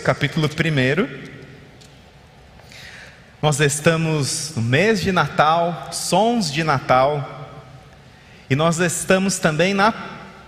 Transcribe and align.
Capítulo 0.00 0.48
1. 0.48 1.30
Nós 3.42 3.60
estamos 3.60 4.52
no 4.56 4.62
mês 4.62 5.00
de 5.02 5.12
Natal, 5.12 5.90
sons 5.92 6.50
de 6.50 6.64
Natal, 6.64 7.58
e 8.48 8.56
nós 8.56 8.78
estamos 8.78 9.38
também 9.38 9.74
na, 9.74 9.92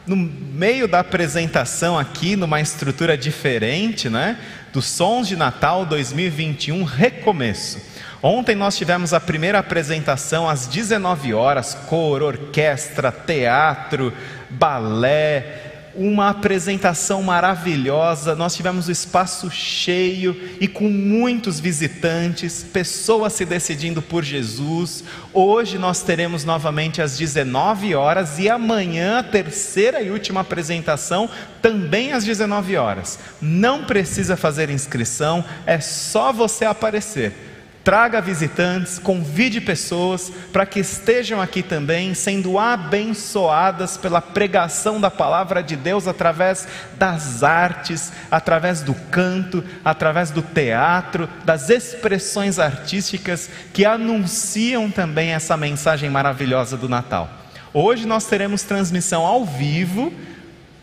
no 0.06 0.16
meio 0.16 0.88
da 0.88 1.00
apresentação 1.00 1.98
aqui, 1.98 2.34
numa 2.34 2.60
estrutura 2.60 3.16
diferente, 3.16 4.08
né? 4.08 4.38
Dos 4.72 4.86
sons 4.86 5.28
de 5.28 5.36
Natal 5.36 5.84
2021, 5.84 6.82
recomeço. 6.84 7.78
Ontem 8.22 8.54
nós 8.54 8.76
tivemos 8.76 9.12
a 9.12 9.20
primeira 9.20 9.58
apresentação 9.58 10.48
às 10.48 10.66
19 10.66 11.34
horas, 11.34 11.74
cor, 11.74 12.22
orquestra, 12.22 13.12
teatro, 13.12 14.12
balé, 14.48 15.61
uma 15.94 16.30
apresentação 16.30 17.22
maravilhosa. 17.22 18.34
Nós 18.34 18.54
tivemos 18.54 18.88
o 18.88 18.92
espaço 18.92 19.50
cheio 19.50 20.36
e 20.60 20.66
com 20.66 20.88
muitos 20.88 21.60
visitantes, 21.60 22.62
pessoas 22.62 23.32
se 23.34 23.44
decidindo 23.44 24.00
por 24.00 24.24
Jesus. 24.24 25.04
Hoje 25.32 25.78
nós 25.78 26.02
teremos 26.02 26.44
novamente 26.44 27.02
às 27.02 27.16
19 27.16 27.94
horas 27.94 28.38
e 28.38 28.48
amanhã 28.48 29.18
a 29.18 29.22
terceira 29.22 30.02
e 30.02 30.10
última 30.10 30.40
apresentação 30.40 31.28
também 31.60 32.12
às 32.12 32.24
19 32.24 32.76
horas. 32.76 33.18
Não 33.40 33.84
precisa 33.84 34.36
fazer 34.36 34.70
inscrição, 34.70 35.44
é 35.66 35.80
só 35.80 36.32
você 36.32 36.64
aparecer. 36.64 37.51
Traga 37.84 38.20
visitantes, 38.20 39.00
convide 39.00 39.60
pessoas 39.60 40.30
para 40.52 40.64
que 40.64 40.78
estejam 40.78 41.40
aqui 41.40 41.64
também, 41.64 42.14
sendo 42.14 42.56
abençoadas 42.56 43.96
pela 43.96 44.20
pregação 44.20 45.00
da 45.00 45.10
palavra 45.10 45.64
de 45.64 45.74
Deus 45.74 46.06
através 46.06 46.68
das 46.96 47.42
artes, 47.42 48.12
através 48.30 48.82
do 48.82 48.94
canto, 49.10 49.64
através 49.84 50.30
do 50.30 50.42
teatro, 50.42 51.28
das 51.44 51.70
expressões 51.70 52.60
artísticas 52.60 53.50
que 53.72 53.84
anunciam 53.84 54.88
também 54.88 55.30
essa 55.30 55.56
mensagem 55.56 56.08
maravilhosa 56.08 56.76
do 56.76 56.88
Natal. 56.88 57.28
Hoje 57.74 58.06
nós 58.06 58.26
teremos 58.26 58.62
transmissão 58.62 59.26
ao 59.26 59.44
vivo 59.44 60.12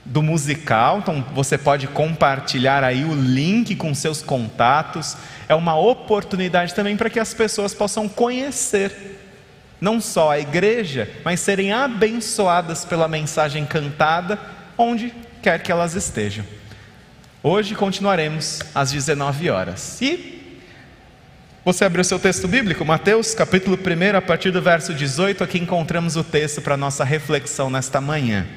do 0.10 0.24
musical, 0.24 1.00
então 1.00 1.24
você 1.36 1.56
pode 1.56 1.88
compartilhar 1.88 2.84
aí 2.84 3.06
o 3.06 3.14
link 3.14 3.76
com 3.76 3.94
seus 3.94 4.24
contatos. 4.24 5.16
É 5.48 5.54
uma 5.54 5.78
oportunidade 5.78 6.74
também 6.74 6.98
para 6.98 7.12
que 7.12 7.20
as 7.20 7.34
pessoas 7.34 7.76
possam 7.76 8.10
conhecer 8.10 8.92
não 9.80 10.02
só 10.02 10.32
a 10.32 10.40
igreja, 10.40 11.10
mas 11.24 11.40
serem 11.40 11.72
abençoadas 11.72 12.84
pela 12.84 13.08
mensagem 13.08 13.66
cantada 13.66 14.40
onde 14.78 15.14
quer 15.44 15.62
que 15.62 15.72
elas 15.72 15.94
estejam. 15.94 16.44
Hoje 17.44 17.76
continuaremos 17.76 18.62
às 18.74 18.92
19 18.92 19.50
horas. 19.50 20.02
E 20.02 20.58
você 21.64 21.86
abriu 21.86 22.04
seu 22.04 22.18
texto 22.18 22.48
bíblico, 22.48 22.84
Mateus, 22.84 23.36
capítulo 23.36 23.78
1, 23.78 24.18
a 24.18 24.22
partir 24.22 24.50
do 24.50 24.62
verso 24.62 24.92
18, 24.92 25.44
aqui 25.44 25.60
encontramos 25.60 26.16
o 26.16 26.24
texto 26.24 26.62
para 26.62 26.76
nossa 26.76 27.04
reflexão 27.04 27.70
nesta 27.70 28.02
manhã. 28.02 28.48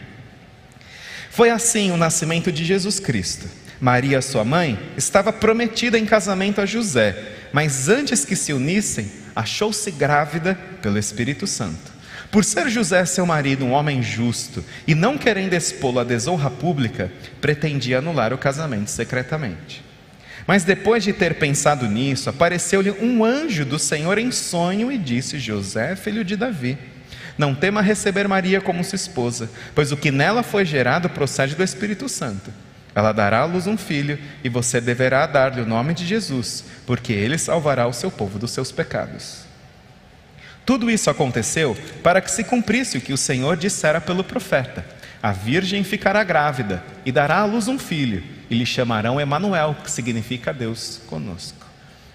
Foi 1.33 1.49
assim 1.49 1.91
o 1.91 1.97
nascimento 1.97 2.53
de 2.53 2.63
Jesus 2.63 3.01
Cristo. 3.01 3.49
Maria, 3.81 4.21
sua 4.21 4.45
mãe, 4.45 4.79
estava 4.99 5.33
prometida 5.33 5.99
em 5.99 6.05
casamento 6.05 6.61
a 6.61 6.67
José, 6.67 7.17
mas 7.55 7.89
antes 7.89 8.23
que 8.23 8.37
se 8.37 8.53
unissem, 8.53 9.11
achou-se 9.35 9.91
grávida 9.93 10.55
pelo 10.83 10.99
Espírito 10.99 11.47
Santo. 11.47 11.91
Por 12.31 12.45
ser 12.45 12.69
José, 12.69 13.07
seu 13.07 13.25
marido, 13.25 13.65
um 13.65 13.73
homem 13.73 14.03
justo, 14.03 14.63
e 14.87 14.95
não 14.95 15.17
querendo 15.17 15.55
expô-lo 15.55 16.01
à 16.01 16.05
desonra 16.05 16.51
pública, 16.51 17.11
pretendia 17.41 18.01
anular 18.01 18.35
o 18.35 18.39
casamento 18.39 18.91
secretamente. 18.91 19.83
Mas 20.47 20.65
depois 20.65 21.03
de 21.03 21.15
ter 21.15 21.37
pensado 21.37 21.89
nisso, 21.89 22.29
apareceu-lhe 22.29 22.91
um 22.91 23.25
anjo 23.25 23.65
do 23.65 23.79
Senhor 23.79 24.19
em 24.19 24.31
sonho 24.31 24.93
e 24.93 24.99
disse: 24.99 25.39
José, 25.39 25.97
filho 25.97 26.27
de 26.27 26.37
Davi 26.37 26.77
não 27.37 27.55
tema 27.55 27.81
receber 27.81 28.29
Maria 28.29 28.61
como 28.61 28.85
sua 28.85 28.97
esposa, 28.97 29.51
pois 29.75 29.93
o 29.93 29.97
que 29.97 30.11
nela 30.11 30.43
foi 30.43 30.65
gerado 30.65 31.09
procede 31.09 31.55
do 31.55 31.63
Espírito 31.63 32.09
Santo. 32.09 32.53
Ela 32.95 33.13
dará 33.13 33.41
à 33.41 33.45
luz 33.45 33.67
um 33.67 33.77
filho, 33.77 34.19
e 34.45 34.49
você 34.49 34.81
deverá 34.81 35.27
dar-lhe 35.27 35.63
o 35.63 35.67
nome 35.67 35.95
de 35.95 36.07
Jesus, 36.07 36.65
porque 36.87 37.13
ele 37.13 37.39
salvará 37.39 37.87
o 37.87 37.93
seu 37.93 38.11
povo 38.11 38.39
dos 38.39 38.51
seus 38.51 38.71
pecados. 38.71 39.45
Tudo 40.65 40.91
isso 40.91 41.11
aconteceu 41.11 41.77
para 42.03 42.21
que 42.21 42.31
se 42.31 42.45
cumprisse 42.45 42.99
o 42.99 43.01
que 43.01 43.13
o 43.13 43.19
Senhor 43.19 43.57
dissera 43.57 44.01
pelo 44.01 44.23
profeta: 44.23 44.85
A 45.23 45.33
virgem 45.33 45.83
ficará 45.83 46.23
grávida 46.23 46.85
e 47.05 47.11
dará 47.11 47.39
à 47.39 47.45
luz 47.45 47.67
um 47.67 47.79
filho, 47.79 48.23
e 48.51 48.55
lhe 48.55 48.67
chamarão 48.67 49.21
Emanuel, 49.21 49.77
que 49.83 49.91
significa 49.91 50.53
Deus 50.53 51.01
conosco. 51.07 51.67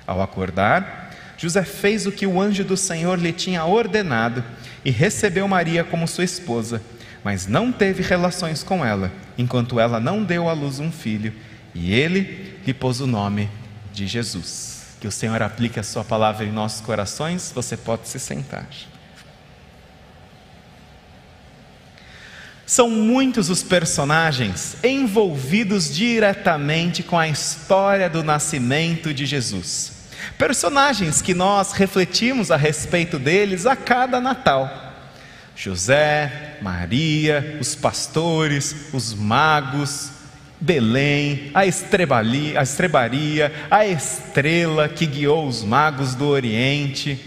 Ao 0.05 0.21
acordar, 0.21 1.11
José 1.37 1.63
fez 1.63 2.05
o 2.05 2.11
que 2.11 2.25
o 2.25 2.39
anjo 2.39 2.63
do 2.63 2.77
Senhor 2.77 3.19
lhe 3.19 3.33
tinha 3.33 3.65
ordenado 3.65 4.43
e 4.87 4.89
recebeu 4.89 5.45
Maria 5.49 5.83
como 5.83 6.07
sua 6.07 6.23
esposa, 6.23 6.81
mas 7.21 7.45
não 7.45 7.73
teve 7.73 8.01
relações 8.01 8.63
com 8.63 8.85
ela, 8.85 9.11
enquanto 9.37 9.81
ela 9.81 9.99
não 9.99 10.23
deu 10.23 10.47
à 10.47 10.53
luz 10.53 10.79
um 10.79 10.93
filho, 10.93 11.33
e 11.75 11.93
ele 11.93 12.57
lhe 12.65 12.73
pôs 12.73 13.01
o 13.01 13.05
nome 13.05 13.49
de 13.91 14.07
Jesus. 14.07 14.95
Que 15.01 15.05
o 15.05 15.11
Senhor 15.11 15.41
aplique 15.41 15.77
a 15.77 15.83
sua 15.83 16.05
palavra 16.05 16.45
em 16.45 16.53
nossos 16.53 16.79
corações, 16.79 17.51
você 17.53 17.75
pode 17.75 18.07
se 18.07 18.17
sentar. 18.17 18.65
São 22.65 22.89
muitos 22.89 23.49
os 23.49 23.61
personagens 23.61 24.77
envolvidos 24.81 25.93
diretamente 25.93 27.03
com 27.03 27.19
a 27.19 27.27
história 27.27 28.09
do 28.09 28.23
nascimento 28.23 29.13
de 29.13 29.25
Jesus. 29.25 29.96
Personagens 30.37 31.21
que 31.21 31.33
nós 31.33 31.71
refletimos 31.71 32.51
a 32.51 32.55
respeito 32.57 33.19
deles 33.19 33.65
a 33.65 33.75
cada 33.75 34.19
Natal. 34.19 34.87
José, 35.55 36.57
Maria, 36.61 37.57
os 37.59 37.73
pastores, 37.75 38.93
os 38.93 39.13
magos, 39.13 40.11
Belém, 40.59 41.51
a, 41.53 41.61
a 41.61 41.65
estrebaria, 41.65 43.51
a 43.69 43.85
estrela 43.85 44.89
que 44.89 45.05
guiou 45.05 45.47
os 45.47 45.63
magos 45.63 46.15
do 46.15 46.27
Oriente. 46.27 47.19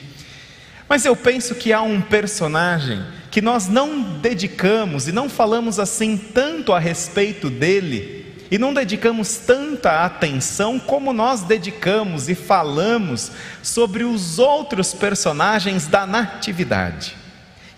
Mas 0.89 1.05
eu 1.05 1.15
penso 1.15 1.55
que 1.55 1.73
há 1.73 1.83
um 1.83 2.01
personagem 2.01 3.01
que 3.31 3.41
nós 3.41 3.69
não 3.69 4.19
dedicamos 4.19 5.07
e 5.07 5.13
não 5.13 5.29
falamos 5.29 5.79
assim 5.79 6.17
tanto 6.17 6.73
a 6.73 6.81
respeito 6.81 7.49
dele 7.49 8.20
e 8.51 8.59
não 8.59 8.75
dedicamos 8.75 9.37
tanta 9.37 10.05
atenção 10.05 10.79
como 10.79 11.13
nós 11.13 11.43
dedicamos 11.43 12.29
e 12.29 12.35
falamos 12.35 13.31
sobre 13.63 14.03
os 14.03 14.39
outros 14.39 14.93
personagens 14.93 15.87
da 15.87 16.05
Natividade. 16.05 17.17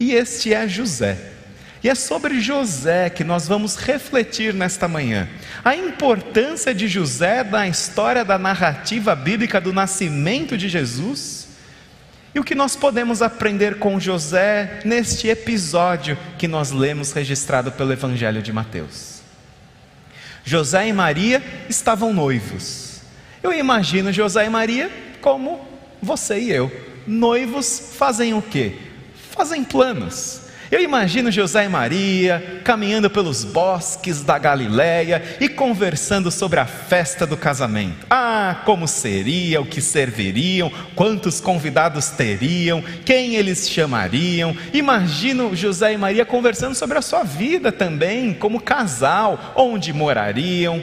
E 0.01 0.13
este 0.13 0.55
é 0.55 0.67
José. 0.67 1.33
E 1.85 1.89
é 1.89 1.95
sobre 1.95 2.41
José 2.41 3.11
que 3.11 3.25
nós 3.25 3.47
vamos 3.47 3.77
refletir 3.77 4.55
nesta 4.55 4.89
manhã. 4.89 5.29
A 5.65 5.77
importância 5.77 6.73
de 6.73 6.89
José 6.89 7.45
na 7.45 7.69
história 7.69 8.25
da 8.25 8.39
narrativa 8.39 9.15
bíblica 9.15 9.61
do 9.61 9.73
nascimento 9.73 10.57
de 10.57 10.69
Jesus. 10.69 11.49
E 12.35 12.41
o 12.41 12.45
que 12.45 12.55
nós 12.55 12.77
podemos 12.77 13.21
aprender 13.21 13.79
com 13.79 14.01
José 14.01 14.81
neste 14.85 15.29
episódio 15.29 16.17
que 16.39 16.49
nós 16.49 16.71
lemos 16.71 17.13
registrado 17.13 17.71
pelo 17.73 17.93
Evangelho 17.93 18.41
de 18.41 18.53
Mateus. 18.53 19.12
José 20.45 20.89
e 20.89 20.93
Maria 20.93 21.43
estavam 21.69 22.13
noivos. 22.13 23.01
Eu 23.43 23.53
imagino 23.53 24.13
José 24.13 24.47
e 24.47 24.51
Maria 24.51 24.91
como 25.21 25.61
você 26.01 26.39
e 26.39 26.51
eu. 26.51 26.71
Noivos 27.07 27.95
fazem 27.97 28.35
o 28.35 28.43
quê? 28.43 28.77
Fazem 29.31 29.65
planos. 29.65 30.42
Eu 30.73 30.81
imagino 30.81 31.31
José 31.31 31.67
e 31.67 31.69
Maria 31.69 32.63
caminhando 32.65 33.11
pelos 33.11 33.45
bosques 33.45 34.23
da 34.23 34.39
Galileia 34.39 35.23
e 35.39 35.47
conversando 35.47 36.31
sobre 36.31 36.59
a 36.59 36.65
festa 36.65 37.27
do 37.27 37.37
casamento. 37.37 38.07
Ah, 38.09 38.63
como 38.65 38.89
seria, 38.89 39.61
o 39.61 39.67
que 39.67 39.83
serviriam, 39.83 40.73
quantos 40.95 41.43
convidados 41.43 42.09
teriam, 42.09 42.83
quem 43.05 43.35
eles 43.35 43.69
chamariam. 43.69 44.57
Imagino 44.73 45.55
José 45.55 45.93
e 45.93 45.99
Maria 45.99 46.25
conversando 46.25 46.75
sobre 46.75 46.97
a 46.97 47.03
sua 47.03 47.23
vida 47.23 47.71
também, 47.71 48.33
como 48.33 48.59
casal, 48.59 49.53
onde 49.55 49.93
morariam, 49.93 50.83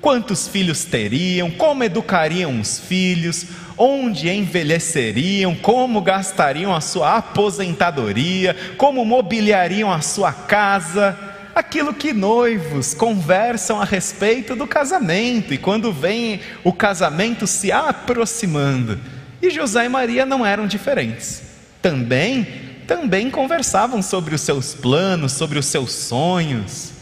quantos 0.00 0.48
filhos 0.48 0.84
teriam, 0.84 1.50
como 1.50 1.84
educariam 1.84 2.60
os 2.60 2.78
filhos, 2.78 3.46
onde 3.76 4.28
envelheceriam, 4.28 5.54
como 5.54 6.00
gastariam 6.00 6.74
a 6.74 6.80
sua 6.80 7.16
aposentadoria, 7.16 8.56
como 8.76 9.04
mobiliariam 9.04 9.92
a 9.92 10.00
sua 10.00 10.32
casa, 10.32 11.16
aquilo 11.54 11.94
que 11.94 12.12
noivos 12.12 12.94
conversam 12.94 13.80
a 13.80 13.84
respeito 13.84 14.54
do 14.54 14.66
casamento, 14.66 15.52
e 15.54 15.58
quando 15.58 15.92
vem 15.92 16.40
o 16.64 16.72
casamento 16.72 17.46
se 17.46 17.70
aproximando. 17.72 18.98
E 19.40 19.50
José 19.50 19.84
e 19.84 19.88
Maria 19.88 20.26
não 20.26 20.44
eram 20.44 20.66
diferentes. 20.66 21.42
Também, 21.80 22.46
também 22.86 23.30
conversavam 23.30 24.02
sobre 24.02 24.34
os 24.34 24.40
seus 24.40 24.74
planos, 24.74 25.32
sobre 25.32 25.58
os 25.58 25.66
seus 25.66 25.92
sonhos. 25.92 26.92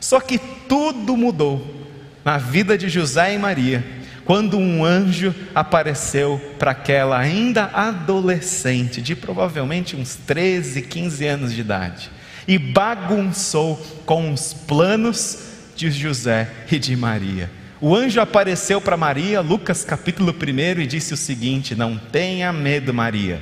Só 0.00 0.20
que 0.20 0.38
tudo 0.38 1.16
mudou 1.16 1.75
na 2.26 2.38
vida 2.38 2.76
de 2.76 2.88
José 2.88 3.34
e 3.34 3.38
Maria, 3.38 3.84
quando 4.24 4.58
um 4.58 4.84
anjo 4.84 5.32
apareceu 5.54 6.40
para 6.58 6.72
aquela 6.72 7.16
ainda 7.16 7.70
adolescente, 7.72 9.00
de 9.00 9.14
provavelmente 9.14 9.94
uns 9.94 10.16
13, 10.16 10.82
15 10.82 11.24
anos 11.24 11.54
de 11.54 11.60
idade, 11.60 12.10
e 12.48 12.58
bagunçou 12.58 13.76
com 14.04 14.32
os 14.32 14.52
planos 14.52 15.38
de 15.76 15.88
José 15.88 16.50
e 16.68 16.80
de 16.80 16.96
Maria. 16.96 17.48
O 17.80 17.94
anjo 17.94 18.20
apareceu 18.20 18.80
para 18.80 18.96
Maria, 18.96 19.40
Lucas 19.40 19.84
capítulo 19.84 20.34
1, 20.34 20.80
e 20.80 20.86
disse 20.86 21.14
o 21.14 21.16
seguinte: 21.16 21.76
Não 21.76 21.96
tenha 21.96 22.52
medo, 22.52 22.92
Maria 22.92 23.40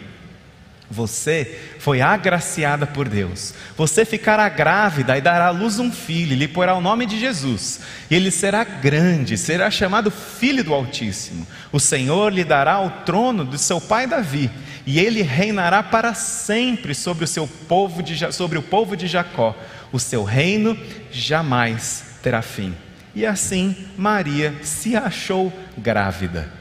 você 0.91 1.59
foi 1.79 2.01
agraciada 2.01 2.87
por 2.87 3.09
Deus. 3.09 3.55
Você 3.77 4.05
ficará 4.05 4.49
grávida 4.49 5.17
e 5.17 5.21
dará 5.21 5.47
à 5.47 5.51
luz 5.51 5.79
um 5.79 5.91
filho, 5.91 6.37
lhe 6.37 6.47
porá 6.47 6.75
o 6.75 6.81
nome 6.81 7.07
de 7.07 7.19
Jesus. 7.19 7.81
E 8.11 8.15
ele 8.15 8.31
será 8.31 8.65
grande, 8.65 9.39
será 9.39 9.71
chamado 9.71 10.11
Filho 10.11 10.63
do 10.63 10.75
Altíssimo. 10.75 11.47
O 11.73 11.81
Senhor 11.81 12.33
lhe 12.33 12.45
dará 12.45 12.81
o 12.81 12.91
trono 13.05 13.45
de 13.45 13.59
seu 13.59 13.81
pai 13.81 14.07
Davi, 14.07 14.51
e 14.87 15.01
ele 15.01 15.23
reinará 15.23 15.83
para 15.83 16.13
sempre 16.13 16.95
sobre 16.95 17.25
o 17.25 17.29
seu 17.29 17.49
povo 17.49 18.03
de, 18.03 18.33
sobre 18.33 18.59
o 18.59 18.63
povo 18.63 18.97
de 18.97 19.07
Jacó. 19.07 19.57
O 19.91 19.99
seu 19.99 20.23
reino 20.23 20.79
jamais 21.11 22.19
terá 22.23 22.43
fim. 22.43 22.75
E 23.15 23.25
assim 23.25 23.75
Maria 23.97 24.55
se 24.63 24.97
achou 24.97 25.53
grávida. 25.79 26.53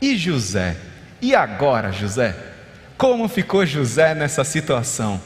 E 0.00 0.16
José? 0.16 0.76
E 1.20 1.34
agora, 1.34 1.90
José? 1.90 2.55
Como 2.96 3.28
ficou 3.28 3.66
José 3.66 4.14
nessa 4.14 4.42
situação? 4.42 5.20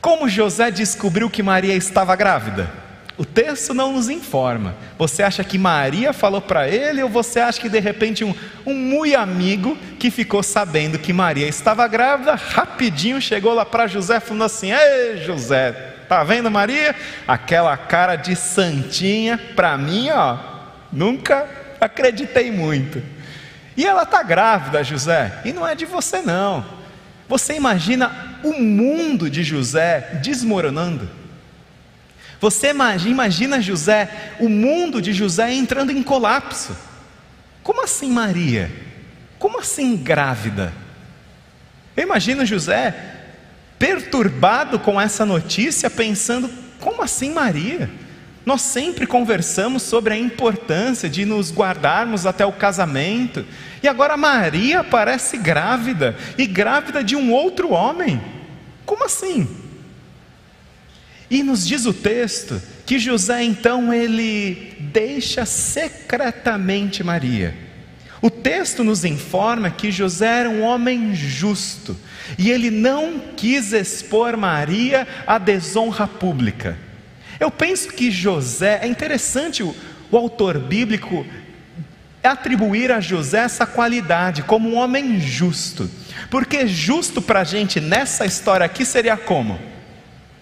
Como 0.00 0.28
José 0.28 0.70
descobriu 0.70 1.28
que 1.28 1.42
Maria 1.42 1.74
estava 1.74 2.16
grávida? 2.16 2.70
O 3.16 3.24
texto 3.24 3.72
não 3.72 3.92
nos 3.92 4.08
informa. 4.08 4.74
Você 4.98 5.22
acha 5.22 5.44
que 5.44 5.56
Maria 5.56 6.12
falou 6.12 6.40
para 6.40 6.68
ele 6.68 7.02
ou 7.02 7.08
você 7.08 7.38
acha 7.38 7.60
que 7.60 7.68
de 7.68 7.78
repente 7.78 8.24
um, 8.24 8.34
um 8.66 8.74
muito 8.74 9.16
amigo 9.16 9.76
que 10.00 10.10
ficou 10.10 10.42
sabendo 10.42 10.98
que 10.98 11.12
Maria 11.12 11.46
estava 11.46 11.86
grávida, 11.86 12.34
rapidinho 12.34 13.20
chegou 13.20 13.54
lá 13.54 13.64
para 13.64 13.86
José 13.86 14.18
falando 14.18 14.44
assim: 14.44 14.72
Ei 14.72 15.18
José, 15.18 15.72
tá 16.08 16.24
vendo 16.24 16.50
Maria? 16.50 16.94
Aquela 17.28 17.76
cara 17.76 18.16
de 18.16 18.34
santinha, 18.34 19.38
para 19.54 19.78
mim, 19.78 20.10
ó, 20.10 20.36
nunca 20.90 21.46
acreditei 21.80 22.50
muito. 22.50 23.13
E 23.76 23.84
ela 23.84 24.04
está 24.04 24.22
grávida, 24.22 24.84
José, 24.84 25.40
e 25.44 25.52
não 25.52 25.66
é 25.66 25.74
de 25.74 25.84
você 25.84 26.20
não. 26.20 26.64
Você 27.28 27.54
imagina 27.54 28.38
o 28.42 28.52
mundo 28.52 29.28
de 29.28 29.42
José 29.42 30.20
desmoronando? 30.22 31.08
Você 32.40 32.70
imagina 32.70 33.60
José, 33.60 34.34
o 34.38 34.48
mundo 34.48 35.00
de 35.00 35.12
José 35.12 35.52
entrando 35.52 35.90
em 35.90 36.02
colapso? 36.02 36.76
Como 37.62 37.82
assim 37.82 38.10
Maria? 38.10 38.70
Como 39.38 39.58
assim 39.58 39.96
grávida? 39.96 40.72
Eu 41.96 42.02
imagino 42.02 42.44
José 42.44 42.94
perturbado 43.78 44.78
com 44.78 45.00
essa 45.00 45.24
notícia, 45.24 45.88
pensando: 45.88 46.50
como 46.80 47.02
assim 47.02 47.32
Maria? 47.32 47.90
Nós 48.44 48.60
sempre 48.60 49.06
conversamos 49.06 49.82
sobre 49.82 50.12
a 50.12 50.18
importância 50.18 51.08
de 51.08 51.24
nos 51.24 51.50
guardarmos 51.50 52.26
até 52.26 52.44
o 52.44 52.52
casamento, 52.52 53.44
e 53.82 53.88
agora 53.88 54.16
Maria 54.16 54.84
parece 54.84 55.38
grávida, 55.38 56.16
e 56.36 56.46
grávida 56.46 57.02
de 57.02 57.16
um 57.16 57.32
outro 57.32 57.72
homem. 57.72 58.20
Como 58.84 59.04
assim? 59.04 59.48
E 61.30 61.42
nos 61.42 61.66
diz 61.66 61.86
o 61.86 61.94
texto 61.94 62.60
que 62.84 62.98
José 62.98 63.42
então 63.42 63.92
ele 63.92 64.76
deixa 64.92 65.46
secretamente 65.46 67.02
Maria. 67.02 67.54
O 68.20 68.30
texto 68.30 68.84
nos 68.84 69.04
informa 69.04 69.70
que 69.70 69.90
José 69.90 70.40
era 70.40 70.50
um 70.50 70.62
homem 70.62 71.14
justo 71.14 71.96
e 72.38 72.50
ele 72.50 72.70
não 72.70 73.20
quis 73.36 73.72
expor 73.72 74.36
Maria 74.36 75.06
à 75.26 75.38
desonra 75.38 76.06
pública. 76.06 76.78
Eu 77.38 77.50
penso 77.50 77.88
que 77.88 78.10
José, 78.10 78.80
é 78.82 78.86
interessante 78.86 79.62
o, 79.62 79.74
o 80.10 80.16
autor 80.16 80.58
bíblico 80.58 81.26
atribuir 82.22 82.90
a 82.90 83.00
José 83.00 83.38
essa 83.38 83.66
qualidade 83.66 84.42
como 84.42 84.70
um 84.70 84.76
homem 84.76 85.20
justo, 85.20 85.90
porque 86.30 86.66
justo 86.66 87.20
para 87.20 87.40
a 87.40 87.44
gente 87.44 87.80
nessa 87.80 88.24
história 88.24 88.64
aqui 88.64 88.84
seria 88.84 89.16
como? 89.16 89.58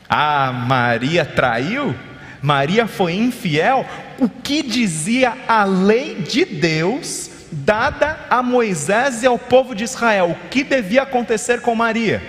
Ah, 0.08 0.52
Maria 0.52 1.24
traiu, 1.24 1.94
Maria 2.40 2.86
foi 2.86 3.14
infiel, 3.14 3.86
o 4.18 4.28
que 4.28 4.62
dizia 4.62 5.36
a 5.48 5.64
lei 5.64 6.16
de 6.16 6.44
Deus 6.44 7.30
dada 7.50 8.18
a 8.30 8.42
Moisés 8.42 9.22
e 9.22 9.26
ao 9.26 9.38
povo 9.38 9.74
de 9.74 9.84
Israel, 9.84 10.30
o 10.30 10.48
que 10.48 10.64
devia 10.64 11.02
acontecer 11.02 11.60
com 11.60 11.74
Maria? 11.74 12.22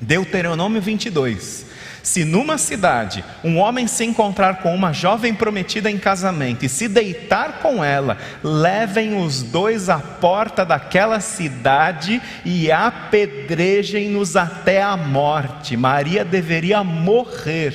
Deuteronômio 0.00 0.80
22. 0.80 1.66
Se 2.04 2.22
numa 2.22 2.58
cidade 2.58 3.24
um 3.42 3.56
homem 3.56 3.86
se 3.86 4.04
encontrar 4.04 4.56
com 4.58 4.74
uma 4.74 4.92
jovem 4.92 5.34
prometida 5.34 5.90
em 5.90 5.96
casamento 5.96 6.62
e 6.62 6.68
se 6.68 6.86
deitar 6.86 7.60
com 7.62 7.82
ela, 7.82 8.18
levem 8.42 9.16
os 9.16 9.42
dois 9.42 9.88
à 9.88 9.98
porta 9.98 10.66
daquela 10.66 11.18
cidade 11.18 12.20
e 12.44 12.70
apedrejem-nos 12.70 14.36
até 14.36 14.82
a 14.82 14.98
morte. 14.98 15.78
Maria 15.78 16.26
deveria 16.26 16.84
morrer 16.84 17.74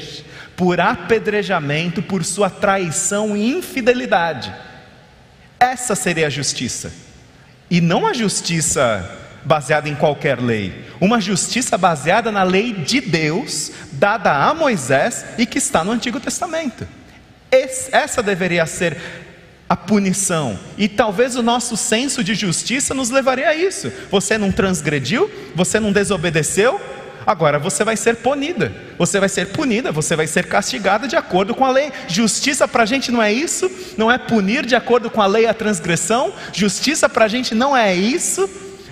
por 0.55 0.79
apedrejamento 0.79 2.03
por 2.03 2.23
sua 2.23 2.51
traição 2.51 3.35
e 3.35 3.49
infidelidade. 3.49 4.53
Essa 5.59 5.95
seria 5.95 6.27
a 6.27 6.29
justiça. 6.29 6.93
E 7.67 7.81
não 7.81 8.05
a 8.05 8.13
justiça 8.13 9.19
baseada 9.43 9.87
em 9.87 9.95
qualquer 9.95 10.39
lei, 10.39 10.85
uma 10.99 11.19
justiça 11.19 11.77
baseada 11.77 12.31
na 12.31 12.43
lei 12.43 12.73
de 12.73 12.99
Deus, 13.01 13.71
dada 13.99 14.31
a 14.33 14.53
Moisés 14.53 15.25
e 15.37 15.45
que 15.45 15.57
está 15.57 15.83
no 15.83 15.91
Antigo 15.91 16.19
Testamento. 16.19 16.87
Esse, 17.51 17.93
essa 17.93 18.23
deveria 18.23 18.65
ser 18.65 18.97
a 19.67 19.75
punição, 19.75 20.57
e 20.79 20.87
talvez 20.87 21.35
o 21.35 21.43
nosso 21.43 21.77
senso 21.77 22.23
de 22.23 22.33
justiça 22.33 22.95
nos 22.95 23.11
levaria 23.11 23.49
a 23.49 23.55
isso. 23.55 23.91
Você 24.09 24.35
não 24.35 24.51
transgrediu, 24.51 25.29
você 25.53 25.79
não 25.79 25.91
desobedeceu, 25.91 26.81
agora 27.23 27.59
você 27.59 27.83
vai 27.83 27.95
ser 27.95 28.15
punida, 28.15 28.73
você 28.97 29.19
vai 29.19 29.29
ser 29.29 29.49
punida, 29.49 29.91
você 29.91 30.15
vai 30.15 30.25
ser 30.25 30.47
castigada 30.47 31.07
de 31.07 31.15
acordo 31.15 31.53
com 31.53 31.63
a 31.63 31.69
lei. 31.69 31.91
Justiça 32.07 32.67
para 32.67 32.81
a 32.81 32.85
gente 32.85 33.11
não 33.11 33.21
é 33.21 33.31
isso, 33.31 33.69
não 33.95 34.11
é 34.11 34.17
punir 34.17 34.65
de 34.65 34.75
acordo 34.75 35.07
com 35.07 35.21
a 35.21 35.27
lei 35.27 35.45
a 35.45 35.53
transgressão, 35.53 36.33
justiça 36.51 37.07
para 37.07 37.25
a 37.25 37.27
gente 37.27 37.53
não 37.53 37.77
é 37.77 37.93
isso 37.93 38.49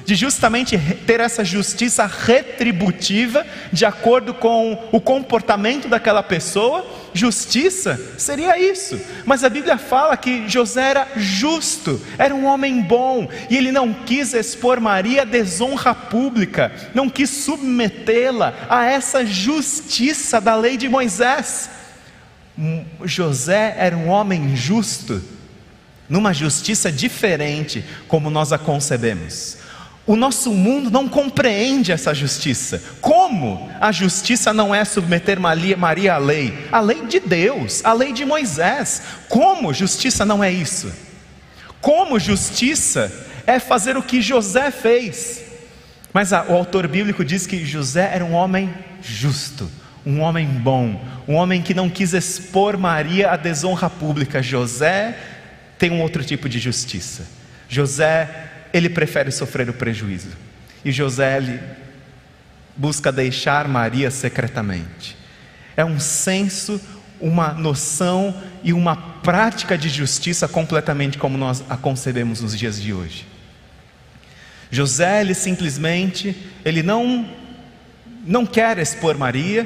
de 0.08 0.16
justamente 0.16 0.78
ter 1.06 1.20
essa 1.20 1.44
justiça 1.44 2.06
retributiva 2.06 3.46
de 3.74 3.84
acordo 3.84 4.34
com 4.34 4.88
o 4.90 5.02
comportamento 5.02 5.90
daquela 5.90 6.24
pessoa. 6.24 6.88
Justiça 7.14 8.00
seria 8.18 8.58
isso, 8.58 8.98
mas 9.26 9.44
a 9.44 9.50
Bíblia 9.50 9.78
fala 9.78 10.16
que 10.16 10.48
José 10.48 10.92
era 10.92 11.08
justo, 11.18 12.02
era 12.18 12.34
um 12.34 12.46
homem 12.46 12.82
bom, 12.82 13.28
e 13.50 13.58
ele 13.58 13.70
não 13.70 13.94
quis 13.94 14.34
expor 14.34 14.80
Maria 14.80 15.24
à 15.24 15.26
desonra 15.26 15.94
pública, 15.94 16.72
não 16.94 17.10
quis 17.10 17.30
submetê-la 17.30 18.54
a 18.70 18.86
essa 18.86 19.26
justiça 19.26 20.40
da 20.40 20.56
lei 20.56 20.78
de 20.78 20.88
Moisés. 20.88 21.70
José 23.04 23.76
era 23.78 23.98
um 23.98 24.08
homem 24.08 24.56
justo, 24.56 25.22
numa 26.08 26.34
justiça 26.34 26.90
diferente 26.90 27.84
como 28.08 28.30
nós 28.30 28.54
a 28.54 28.58
concebemos. 28.58 29.67
O 30.08 30.16
nosso 30.16 30.54
mundo 30.54 30.90
não 30.90 31.10
compreende 31.10 31.92
essa 31.92 32.14
justiça. 32.14 32.82
Como 33.02 33.70
a 33.82 33.92
justiça 33.92 34.54
não 34.54 34.74
é 34.74 34.86
submeter 34.86 35.38
Maria 35.38 36.14
à 36.14 36.18
lei? 36.18 36.66
A 36.72 36.80
lei 36.80 37.06
de 37.06 37.20
Deus, 37.20 37.84
a 37.84 37.92
lei 37.92 38.14
de 38.14 38.24
Moisés. 38.24 39.02
Como 39.28 39.74
justiça 39.74 40.26
não 40.26 40.42
é 40.42 40.50
isso? 40.50 40.90
Como 41.82 42.18
justiça 42.18 43.12
é 43.46 43.60
fazer 43.60 43.98
o 43.98 44.02
que 44.02 44.22
José 44.22 44.72
fez? 44.72 45.44
Mas 46.14 46.32
a, 46.32 46.46
o 46.46 46.54
autor 46.54 46.88
bíblico 46.88 47.26
diz 47.26 47.46
que 47.46 47.66
José 47.66 48.10
era 48.14 48.24
um 48.24 48.34
homem 48.34 48.74
justo, 49.02 49.70
um 50.06 50.22
homem 50.22 50.48
bom, 50.48 51.04
um 51.28 51.36
homem 51.36 51.62
que 51.62 51.74
não 51.74 51.90
quis 51.90 52.14
expor 52.14 52.78
Maria 52.78 53.32
à 53.32 53.36
desonra 53.36 53.90
pública. 53.90 54.42
José 54.42 55.18
tem 55.78 55.92
um 55.92 56.02
outro 56.02 56.24
tipo 56.24 56.48
de 56.48 56.60
justiça. 56.60 57.28
José 57.68 58.47
ele 58.78 58.90
prefere 58.90 59.32
sofrer 59.32 59.70
o 59.70 59.74
prejuízo. 59.74 60.30
E 60.84 60.92
José 60.92 61.38
ele 61.38 61.60
busca 62.76 63.12
deixar 63.12 63.68
Maria 63.68 64.12
secretamente. 64.12 65.18
É 65.76 65.84
um 65.84 66.00
senso, 66.00 66.80
uma 67.20 67.54
noção 67.54 68.36
e 68.64 68.72
uma 68.74 68.96
prática 68.96 69.78
de 69.78 69.90
justiça 69.90 70.48
completamente 70.48 71.18
como 71.18 71.38
nós 71.38 71.64
a 71.70 71.76
concebemos 71.78 72.42
nos 72.42 72.58
dias 72.58 72.82
de 72.82 72.94
hoje. 72.94 73.26
José 74.70 75.22
ele 75.22 75.34
simplesmente 75.34 76.36
ele 76.64 76.84
não 76.84 77.30
não 78.26 78.46
quer 78.46 78.78
expor 78.78 79.18
Maria, 79.18 79.66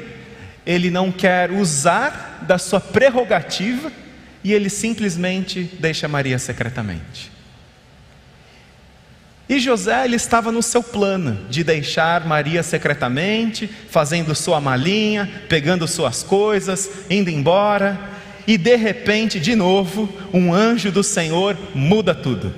ele 0.64 0.88
não 0.88 1.10
quer 1.10 1.50
usar 1.50 2.44
da 2.46 2.58
sua 2.58 2.80
prerrogativa 2.80 3.90
e 4.44 4.52
ele 4.52 4.70
simplesmente 4.70 5.64
deixa 5.80 6.06
Maria 6.06 6.38
secretamente. 6.38 7.31
E 9.52 9.60
José 9.60 10.06
ele 10.06 10.16
estava 10.16 10.50
no 10.50 10.62
seu 10.62 10.82
plano 10.82 11.38
de 11.50 11.62
deixar 11.62 12.24
Maria 12.24 12.62
secretamente, 12.62 13.68
fazendo 13.90 14.34
sua 14.34 14.62
malinha, 14.62 15.30
pegando 15.46 15.86
suas 15.86 16.22
coisas, 16.22 16.90
indo 17.10 17.28
embora, 17.28 18.00
e 18.46 18.56
de 18.56 18.74
repente, 18.76 19.38
de 19.38 19.54
novo, 19.54 20.08
um 20.32 20.54
anjo 20.54 20.90
do 20.90 21.02
Senhor 21.02 21.54
muda 21.74 22.14
tudo. 22.14 22.54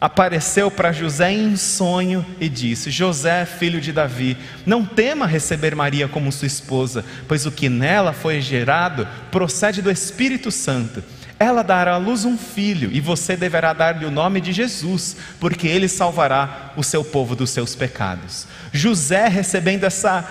Apareceu 0.00 0.68
para 0.68 0.90
José 0.90 1.30
em 1.30 1.56
sonho 1.56 2.26
e 2.40 2.48
disse: 2.48 2.90
José, 2.90 3.44
filho 3.44 3.80
de 3.80 3.92
Davi, 3.92 4.36
não 4.66 4.84
tema 4.84 5.26
receber 5.28 5.76
Maria 5.76 6.08
como 6.08 6.32
sua 6.32 6.46
esposa, 6.46 7.04
pois 7.28 7.46
o 7.46 7.52
que 7.52 7.68
nela 7.68 8.12
foi 8.12 8.40
gerado 8.40 9.06
procede 9.30 9.80
do 9.80 9.92
Espírito 9.92 10.50
Santo. 10.50 11.04
Ela 11.38 11.62
dará 11.62 11.94
à 11.94 11.98
luz 11.98 12.24
um 12.24 12.36
filho, 12.36 12.90
e 12.92 13.00
você 13.00 13.36
deverá 13.36 13.72
dar-lhe 13.72 14.04
o 14.04 14.10
nome 14.10 14.40
de 14.40 14.52
Jesus, 14.52 15.16
porque 15.38 15.68
ele 15.68 15.88
salvará 15.88 16.72
o 16.76 16.82
seu 16.82 17.04
povo 17.04 17.36
dos 17.36 17.50
seus 17.50 17.76
pecados. 17.76 18.48
José, 18.72 19.28
recebendo 19.28 19.84
essa 19.84 20.26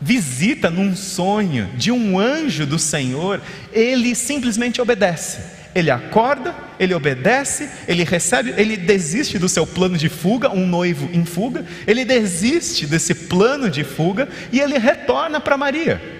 visita 0.00 0.70
num 0.70 0.94
sonho 0.94 1.68
de 1.74 1.90
um 1.90 2.18
anjo 2.18 2.66
do 2.66 2.78
Senhor, 2.78 3.40
ele 3.72 4.14
simplesmente 4.14 4.80
obedece. 4.80 5.64
Ele 5.74 5.90
acorda, 5.90 6.54
ele 6.78 6.94
obedece, 6.94 7.68
ele 7.88 8.04
recebe, 8.04 8.54
ele 8.56 8.76
desiste 8.76 9.40
do 9.40 9.48
seu 9.48 9.66
plano 9.66 9.98
de 9.98 10.08
fuga, 10.08 10.50
um 10.50 10.66
noivo 10.66 11.10
em 11.12 11.24
fuga, 11.24 11.64
ele 11.84 12.04
desiste 12.04 12.86
desse 12.86 13.12
plano 13.12 13.68
de 13.68 13.82
fuga 13.82 14.28
e 14.52 14.60
ele 14.60 14.78
retorna 14.78 15.40
para 15.40 15.56
Maria 15.56 16.13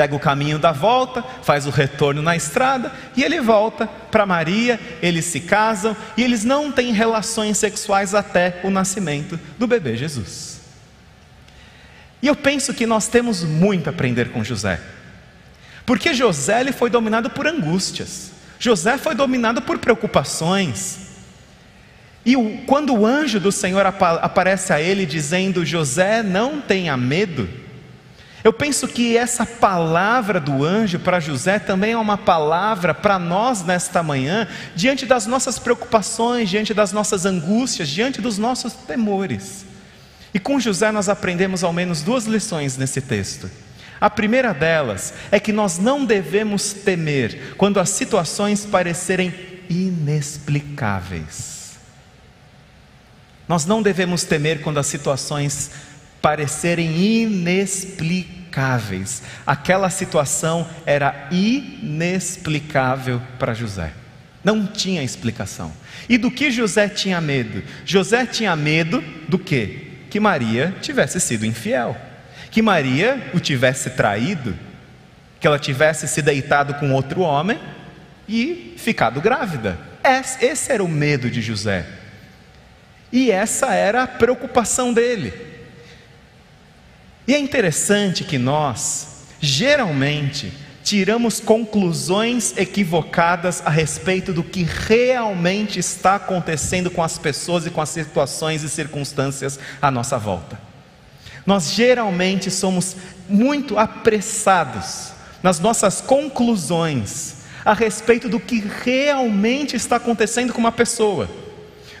pega 0.00 0.16
o 0.16 0.18
caminho 0.18 0.58
da 0.58 0.72
volta, 0.72 1.22
faz 1.42 1.66
o 1.66 1.70
retorno 1.70 2.22
na 2.22 2.34
estrada 2.34 2.90
e 3.14 3.22
ele 3.22 3.38
volta 3.38 3.86
para 3.86 4.24
Maria, 4.24 4.80
eles 5.02 5.26
se 5.26 5.40
casam 5.40 5.94
e 6.16 6.22
eles 6.22 6.42
não 6.42 6.72
têm 6.72 6.90
relações 6.94 7.58
sexuais 7.58 8.14
até 8.14 8.62
o 8.64 8.70
nascimento 8.70 9.38
do 9.58 9.66
bebê 9.66 9.98
Jesus. 9.98 10.62
E 12.22 12.26
eu 12.26 12.34
penso 12.34 12.72
que 12.72 12.86
nós 12.86 13.08
temos 13.08 13.44
muito 13.44 13.88
a 13.88 13.90
aprender 13.90 14.30
com 14.30 14.42
José, 14.42 14.80
porque 15.84 16.14
José 16.14 16.62
ele 16.62 16.72
foi 16.72 16.88
dominado 16.88 17.28
por 17.28 17.46
angústias, 17.46 18.32
José 18.58 18.96
foi 18.96 19.14
dominado 19.14 19.60
por 19.60 19.76
preocupações. 19.76 21.10
E 22.24 22.34
quando 22.66 22.94
o 22.94 23.04
anjo 23.04 23.38
do 23.38 23.52
Senhor 23.52 23.84
aparece 23.84 24.72
a 24.72 24.80
ele 24.80 25.04
dizendo: 25.04 25.64
José, 25.64 26.22
não 26.22 26.58
tenha 26.58 26.96
medo, 26.96 27.48
eu 28.42 28.52
penso 28.52 28.88
que 28.88 29.16
essa 29.16 29.44
palavra 29.44 30.40
do 30.40 30.64
anjo 30.64 30.98
para 30.98 31.20
José 31.20 31.58
também 31.58 31.92
é 31.92 31.96
uma 31.96 32.16
palavra 32.16 32.94
para 32.94 33.18
nós 33.18 33.62
nesta 33.62 34.02
manhã, 34.02 34.48
diante 34.74 35.04
das 35.04 35.26
nossas 35.26 35.58
preocupações, 35.58 36.48
diante 36.48 36.72
das 36.72 36.90
nossas 36.90 37.26
angústias, 37.26 37.88
diante 37.88 38.20
dos 38.20 38.38
nossos 38.38 38.72
temores. 38.72 39.66
E 40.32 40.38
com 40.38 40.58
José 40.58 40.90
nós 40.90 41.08
aprendemos 41.08 41.62
ao 41.62 41.72
menos 41.72 42.02
duas 42.02 42.24
lições 42.24 42.78
nesse 42.78 43.00
texto. 43.00 43.50
A 44.00 44.08
primeira 44.08 44.54
delas 44.54 45.12
é 45.30 45.38
que 45.38 45.52
nós 45.52 45.78
não 45.78 46.06
devemos 46.06 46.72
temer 46.72 47.54
quando 47.58 47.78
as 47.78 47.90
situações 47.90 48.64
parecerem 48.64 49.34
inexplicáveis. 49.68 51.60
Nós 53.46 53.66
não 53.66 53.82
devemos 53.82 54.24
temer 54.24 54.62
quando 54.62 54.78
as 54.78 54.86
situações 54.86 55.70
parecerem 56.20 57.22
inexplicáveis. 57.22 59.22
Aquela 59.46 59.90
situação 59.90 60.68
era 60.84 61.28
inexplicável 61.30 63.22
para 63.38 63.54
José. 63.54 63.92
Não 64.42 64.66
tinha 64.66 65.02
explicação. 65.02 65.72
E 66.08 66.16
do 66.16 66.30
que 66.30 66.50
José 66.50 66.88
tinha 66.88 67.20
medo? 67.20 67.62
José 67.84 68.24
tinha 68.26 68.56
medo 68.56 69.04
do 69.28 69.38
quê? 69.38 69.88
Que 70.08 70.18
Maria 70.18 70.74
tivesse 70.80 71.20
sido 71.20 71.46
infiel, 71.46 71.96
que 72.50 72.62
Maria 72.62 73.30
o 73.34 73.40
tivesse 73.40 73.90
traído, 73.90 74.56
que 75.38 75.46
ela 75.46 75.58
tivesse 75.58 76.08
se 76.08 76.22
deitado 76.22 76.74
com 76.74 76.92
outro 76.92 77.20
homem 77.20 77.58
e 78.28 78.74
ficado 78.76 79.20
grávida. 79.20 79.78
Esse 80.40 80.72
era 80.72 80.82
o 80.82 80.88
medo 80.88 81.30
de 81.30 81.42
José. 81.42 81.86
E 83.12 83.30
essa 83.30 83.74
era 83.74 84.04
a 84.04 84.06
preocupação 84.06 84.92
dele. 84.92 85.32
E 87.26 87.34
é 87.34 87.38
interessante 87.38 88.24
que 88.24 88.38
nós, 88.38 89.24
geralmente, 89.40 90.52
tiramos 90.82 91.38
conclusões 91.38 92.56
equivocadas 92.56 93.62
a 93.64 93.70
respeito 93.70 94.32
do 94.32 94.42
que 94.42 94.62
realmente 94.62 95.78
está 95.78 96.16
acontecendo 96.16 96.90
com 96.90 97.02
as 97.02 97.18
pessoas 97.18 97.66
e 97.66 97.70
com 97.70 97.80
as 97.80 97.90
situações 97.90 98.62
e 98.62 98.68
circunstâncias 98.68 99.58
à 99.80 99.90
nossa 99.90 100.18
volta. 100.18 100.58
Nós 101.46 101.72
geralmente 101.72 102.50
somos 102.50 102.96
muito 103.28 103.78
apressados 103.78 105.12
nas 105.42 105.58
nossas 105.60 106.00
conclusões 106.00 107.36
a 107.64 107.74
respeito 107.74 108.28
do 108.28 108.40
que 108.40 108.64
realmente 108.82 109.76
está 109.76 109.96
acontecendo 109.96 110.52
com 110.52 110.58
uma 110.58 110.72
pessoa 110.72 111.28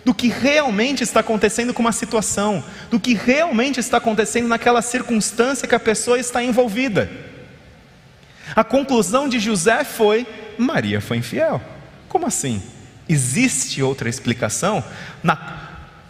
do 0.04 0.14
que 0.14 0.28
realmente 0.28 1.02
está 1.02 1.20
acontecendo 1.20 1.74
com 1.74 1.82
uma 1.82 1.92
situação, 1.92 2.64
do 2.90 2.98
que 2.98 3.14
realmente 3.14 3.80
está 3.80 3.98
acontecendo 3.98 4.48
naquela 4.48 4.82
circunstância 4.82 5.68
que 5.68 5.74
a 5.74 5.80
pessoa 5.80 6.18
está 6.18 6.42
envolvida. 6.42 7.10
A 8.54 8.64
conclusão 8.64 9.28
de 9.28 9.38
José 9.38 9.84
foi: 9.84 10.26
Maria 10.58 11.00
foi 11.00 11.18
infiel. 11.18 11.60
Como 12.08 12.26
assim? 12.26 12.62
Existe 13.08 13.82
outra 13.82 14.08
explicação? 14.08 14.82
Na, 15.22 15.68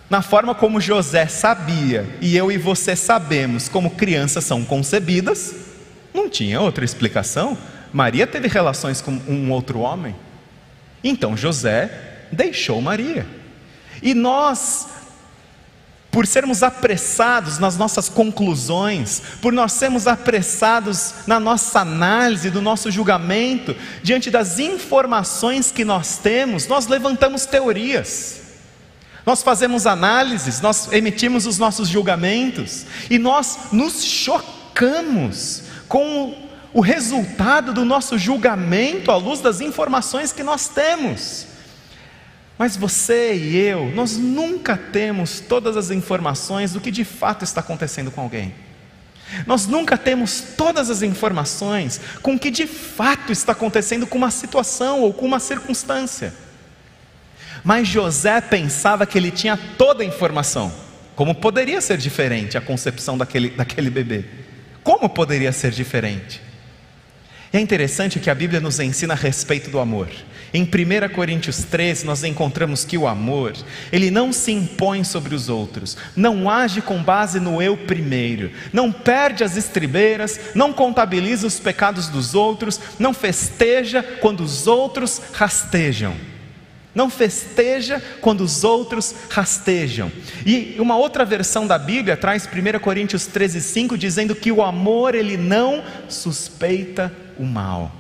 na 0.09 0.23
forma 0.23 0.55
como 0.55 0.81
José 0.81 1.27
sabia 1.27 2.07
e 2.21 2.37
eu 2.37 2.51
e 2.51 2.59
você 2.59 2.95
sabemos 2.95 3.69
como 3.69 3.91
crianças 3.91 4.45
são 4.45 4.65
concebidas, 4.65 5.55
não 6.13 6.29
tinha 6.29 6.61
outra 6.61 6.85
explicação. 6.85 7.57
Maria 7.93 8.27
teve 8.27 8.49
relações 8.49 9.01
com 9.01 9.13
um 9.29 9.51
outro 9.51 9.81
homem. 9.81 10.15
Então 11.03 11.37
José 11.37 11.91
deixou 12.31 12.81
Maria. 12.81 13.40
E 14.03 14.15
nós, 14.15 14.89
por 16.11 16.27
sermos 16.27 16.63
apressados 16.63 17.59
nas 17.59 17.77
nossas 17.77 18.09
conclusões, 18.09 19.23
por 19.41 19.53
nós 19.53 19.73
sermos 19.73 20.07
apressados 20.07 21.15
na 21.27 21.39
nossa 21.39 21.81
análise, 21.81 22.51
do 22.51 22.61
nosso 22.61 22.91
julgamento, 22.91 23.77
diante 24.03 24.31
das 24.31 24.59
informações 24.59 25.71
que 25.71 25.85
nós 25.85 26.19
temos, 26.19 26.67
nós 26.67 26.87
levantamos 26.87 27.47
teorias. 27.47 28.41
Nós 29.25 29.43
fazemos 29.43 29.87
análises, 29.87 30.61
nós 30.61 30.91
emitimos 30.93 31.47
os 31.47 31.59
nossos 31.59 31.89
julgamentos 31.89 32.87
e 33.09 33.19
nós 33.19 33.71
nos 33.71 34.03
chocamos 34.03 35.63
com 35.87 36.49
o 36.73 36.81
resultado 36.81 37.73
do 37.73 37.85
nosso 37.85 38.17
julgamento 38.17 39.11
à 39.11 39.17
luz 39.17 39.41
das 39.41 39.61
informações 39.61 40.33
que 40.33 40.43
nós 40.43 40.69
temos. 40.69 41.50
Mas 42.61 42.77
você 42.77 43.35
e 43.35 43.57
eu, 43.57 43.91
nós 43.95 44.19
nunca 44.19 44.77
temos 44.77 45.41
todas 45.41 45.79
as 45.79 45.91
informações 45.91 46.75
do 46.75 46.79
que 46.79 46.91
de 46.91 47.07
fato 47.07 47.43
está 47.43 47.63
acontecendo 47.63 48.11
com 48.11 48.21
alguém. 48.21 48.53
Nós 49.47 49.67
nunca 49.67 49.97
temos 49.97 50.43
todas 50.59 50.91
as 50.91 51.01
informações 51.01 51.99
com 52.21 52.35
o 52.35 52.39
que 52.39 52.51
de 52.51 52.67
fato 52.67 53.33
está 53.33 53.53
acontecendo 53.53 54.07
com 54.07 54.19
uma 54.19 54.31
situação 54.31 55.01
ou 55.01 55.15
com 55.15 55.25
uma 55.25 55.41
circunstância. 55.41 56.35
Mas 57.65 57.89
José 57.89 58.43
pensava 58.43 59.07
que 59.07 59.17
ele 59.17 59.31
tinha 59.31 59.57
toda 59.79 60.03
a 60.03 60.07
informação. 60.07 60.71
Como 61.17 61.35
poderia 61.35 61.81
ser 61.81 61.97
diferente 61.97 62.59
a 62.59 62.61
concepção 62.61 63.17
daquele, 63.17 63.49
daquele 63.49 63.89
bebê? 63.89 64.27
Como 64.85 65.09
poderia 65.09 65.51
ser 65.51 65.71
diferente? 65.71 66.43
E 67.53 67.57
é 67.57 67.61
interessante 67.61 68.21
que 68.21 68.31
a 68.31 68.35
Bíblia 68.35 68.61
nos 68.61 68.79
ensina 68.79 69.15
a 69.15 69.17
respeito 69.17 69.71
do 69.71 69.81
amor. 69.81 70.09
Em 70.55 70.63
1 70.63 71.13
Coríntios 71.15 71.65
13, 71.65 72.07
nós 72.07 72.23
encontramos 72.23 72.85
que 72.85 72.97
o 72.97 73.09
amor, 73.09 73.55
ele 73.93 74.11
não 74.11 74.33
se 74.33 74.53
impõe 74.53 75.03
sobre 75.03 75.35
os 75.35 75.49
outros, 75.49 75.97
não 76.15 76.49
age 76.49 76.81
com 76.81 77.03
base 77.03 77.41
no 77.41 77.61
eu 77.61 77.77
primeiro, 77.77 78.53
não 78.73 78.93
perde 78.93 79.43
as 79.43 79.57
estribeiras, 79.57 80.41
não 80.55 80.73
contabiliza 80.73 81.47
os 81.47 81.59
pecados 81.59 82.09
dos 82.09 82.35
outros, 82.35 82.81
não 82.99 83.13
festeja 83.13 84.03
quando 84.03 84.41
os 84.41 84.67
outros 84.67 85.21
rastejam. 85.33 86.30
Não 86.95 87.09
festeja 87.09 88.03
quando 88.21 88.41
os 88.41 88.65
outros 88.65 89.15
rastejam. 89.31 90.11
E 90.45 90.77
uma 90.79 90.97
outra 90.97 91.25
versão 91.25 91.67
da 91.67 91.79
Bíblia 91.79 92.17
traz 92.17 92.47
1 92.47 92.79
Coríntios 92.81 93.27
13, 93.27 93.61
5, 93.61 93.97
dizendo 93.97 94.35
que 94.35 94.51
o 94.51 94.63
amor 94.63 95.15
ele 95.15 95.37
não 95.37 95.85
suspeita 96.09 97.13
o 97.39 97.45
mal. 97.45 97.93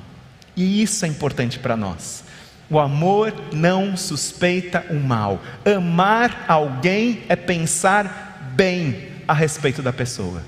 E 0.56 0.82
isso 0.82 1.04
é 1.04 1.08
importante 1.08 1.58
para 1.58 1.76
nós. 1.76 2.24
O 2.68 2.78
amor 2.78 3.32
não 3.52 3.96
suspeita 3.96 4.84
o 4.90 4.94
mal. 4.94 5.40
Amar 5.64 6.44
alguém 6.48 7.22
é 7.28 7.36
pensar 7.36 8.52
bem 8.54 9.08
a 9.26 9.32
respeito 9.32 9.82
da 9.82 9.92
pessoa. 9.92 10.42